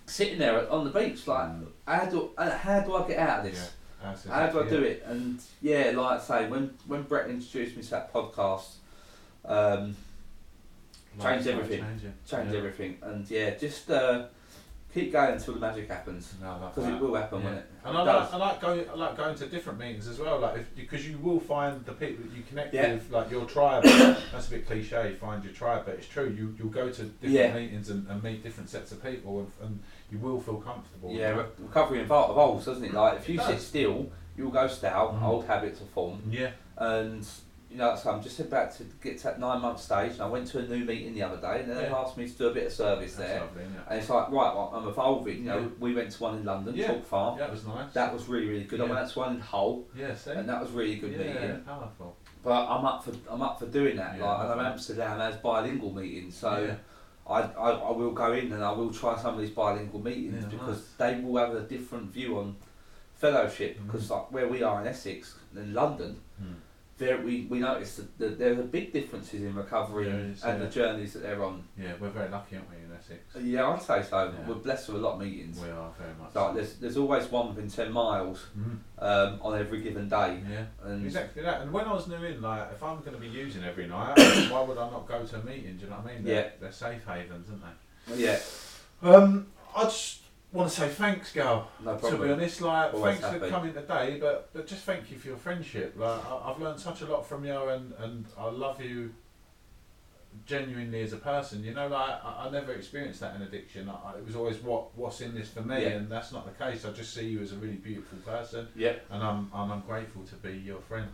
[0.05, 1.49] sitting there on the beach, like,
[1.87, 3.51] how do uh, how do I get out of Yeah.
[3.51, 3.71] this?
[4.01, 5.03] That's How do I do it?
[5.07, 8.75] And yeah, like I say, when when Brett introduced me to that podcast,
[9.45, 9.95] um,
[11.21, 11.79] Changed everything.
[11.83, 12.57] change changed Yeah.
[12.59, 12.97] everything.
[13.01, 14.25] And yeah, just uh,
[14.93, 17.45] keep going until the magic happens, No, because it will happen, Yeah.
[17.45, 17.65] won't it?
[17.85, 20.37] And It I like, I like going I like going to different meetings as well,
[20.39, 22.93] like because you will find the people that you connect Yeah.
[22.93, 23.83] with, like your tribe.
[24.31, 26.29] that's a bit cliche, find your tribe, but it's true.
[26.37, 29.79] You you'll go to different meetings and, and meet different sets of people, and, and
[30.11, 31.11] you will feel comfortable.
[31.11, 32.93] Yeah, re- recovery invol- evolves, doesn't it?
[32.93, 35.17] Like if you It sit still, you'll go stale.
[35.19, 35.23] Mhm.
[35.23, 37.25] Old habits will form, yeah, and
[37.69, 40.13] you know, so I'm just about to get to that nine month stage.
[40.13, 41.97] And I went to a new meeting the other day, and they Yeah.
[41.99, 43.41] asked me to do a bit of service that's there.
[43.41, 43.63] lovely?
[43.89, 45.39] And it's like, right, well, I'm evolving.
[45.39, 45.67] You know, Yeah.
[45.77, 46.87] we went to one in London, Yeah.
[46.87, 47.37] Chalk Farm.
[47.37, 47.91] Yeah, it was nice.
[47.91, 48.79] That was really, really good.
[48.79, 50.31] I went to one in Hull, yeah, see?
[50.31, 51.35] and that was really good meeting.
[51.35, 52.15] yeah, powerful.
[52.41, 54.17] But I'm up for I'm up for doing that.
[54.17, 54.65] Yeah, like, and I'm.
[54.71, 56.73] Amsterdam has bilingual meetings, so.
[57.29, 60.43] I, I I will go in and I will try some of these bilingual meetings
[60.43, 62.55] Yeah, because they will have a different view on
[63.15, 63.79] fellowship.
[63.85, 66.53] Because like where we are in Essex, in London, Hmm.
[66.97, 70.57] there we we notice that, that there are big differences in recovery and, and yeah.
[70.57, 71.63] the journeys that they're on.
[71.77, 72.77] Yeah, we're very lucky, aren't we,
[73.09, 73.45] in Essex?
[73.45, 74.25] Yeah, I'd say so.
[74.25, 74.47] Yeah.
[74.47, 75.59] We're blessed with a lot of meetings.
[75.59, 76.35] We are very much.
[76.35, 78.77] Like there's there's always one within ten miles Mhm.
[78.99, 80.41] um, on every given day.
[80.49, 80.65] Yeah.
[80.83, 81.61] And Exactly that.
[81.61, 84.15] And when I was new in, like, if I'm going to be using every night,
[84.51, 85.77] why would I not go to a meeting?
[85.77, 86.23] Do you know what I mean?
[86.23, 86.49] They're, Yeah.
[86.59, 87.63] They're safe havens, aren't
[88.17, 88.23] they?
[88.23, 88.39] yeah,
[89.03, 90.21] Um, I just
[90.53, 91.69] want to say thanks, Gal.
[91.83, 92.21] no problem.
[92.21, 95.27] To be honest, like, Always thanks for coming today, but, but just thank you for
[95.27, 95.93] your friendship.
[95.97, 99.13] Like, I, I've learned such a lot from you, and, and I love you
[100.45, 101.63] genuinely as a person.
[101.63, 103.89] You know, like, I, I never experienced that in addiction.
[103.89, 105.89] I, I- it was always what what's in this for me, Yeah.
[105.89, 106.85] and that's not the case.
[106.85, 110.23] I just see you as a really beautiful person, Yeah, and I'm and I'm grateful
[110.23, 111.07] to be your friend.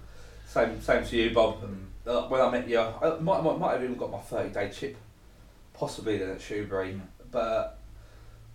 [0.48, 1.62] same same to you, Bob.
[1.62, 1.78] Mm.
[2.08, 4.70] uh, when I met you, I might, might, might have even got my 30 day
[4.70, 4.98] chip,
[5.74, 6.94] possibly then at Shoebury.
[6.96, 7.02] Mm.
[7.32, 7.80] But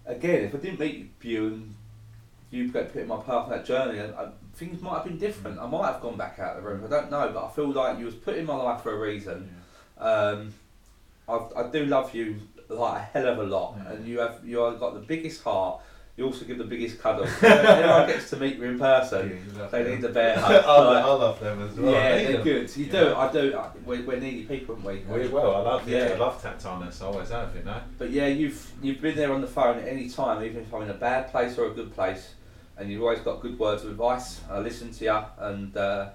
[0.07, 1.75] again, if I didn't meet you and
[2.51, 5.19] you got put in my path on that journey, and uh, things might have been
[5.19, 5.59] different.
[5.59, 6.83] I might have gone back out of the room.
[6.83, 8.99] I don't know, but I feel like you was put in my life for a
[8.99, 9.55] reason.
[9.99, 10.55] Um,
[11.29, 12.37] I, I do love you
[12.69, 13.93] like a hell of a lot, Yeah.
[13.93, 15.81] and you have you have got the biggest heart.
[16.17, 17.29] You also give the biggest cuddle.
[17.43, 19.41] Anyone gets to meet you in person,
[19.71, 20.65] they need the bear I, hug.
[20.65, 21.95] I Like, love them as well.
[21.95, 22.43] I yeah, they're them.
[22.43, 22.77] good.
[22.77, 22.93] You Yeah.
[22.93, 23.15] do.
[23.15, 23.57] I do.
[23.57, 25.21] I- We're, we're needy people, aren't we?
[25.21, 25.55] We will.
[25.55, 26.09] I love yeah.
[26.09, 26.15] Yeah.
[26.15, 27.01] I love tactileness.
[27.03, 27.55] I always have.
[27.55, 27.81] You know.
[27.99, 30.83] But yeah, you've you've been there on the phone at any time, even if I'm
[30.83, 32.35] in a bad place or a good place,
[32.77, 34.41] and you've always got good words of advice.
[34.51, 36.09] I listen to you, and uh,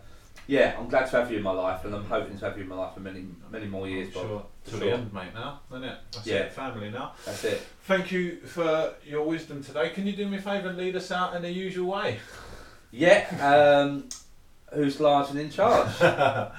[0.48, 2.64] yeah, I'm glad to have you in my life, and I'm hoping to have you
[2.64, 4.08] in my life for many many more years.
[4.16, 4.28] I'm.
[4.28, 4.46] Sure.
[4.66, 4.80] To Sure.
[4.80, 5.34] the end, mate.
[5.34, 5.98] Now, isn't it?
[6.14, 6.36] That's Yeah.
[6.38, 6.54] it.
[6.54, 7.14] Family now.
[7.26, 7.62] That's it.
[7.84, 9.90] Thank you for your wisdom today.
[9.90, 12.20] Can you do me a favour and lead us out in the usual way?
[12.92, 13.26] Yeah.
[13.42, 14.08] Um,
[14.74, 16.00] who's large and in charge?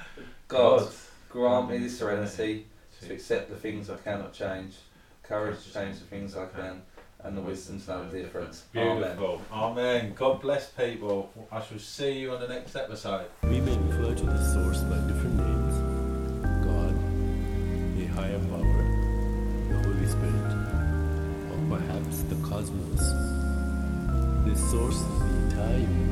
[0.47, 0.87] God,
[1.29, 2.67] grant me the serenity
[3.01, 4.75] to accept the things I cannot change,
[5.23, 6.81] courage to change the things I can,
[7.25, 8.63] and the wisdom to know the difference.
[8.75, 8.99] Amen.
[8.99, 9.41] Beautiful.
[9.51, 10.13] Amen.
[10.15, 11.31] God bless people.
[11.51, 13.25] I shall see you on the next episode.
[13.43, 15.75] We may refer to the source by different names
[16.65, 16.95] God,
[17.99, 18.83] a higher power,
[19.69, 20.53] the Holy Spirit,
[21.51, 23.03] or perhaps the cosmos.
[24.45, 26.04] This source is the entire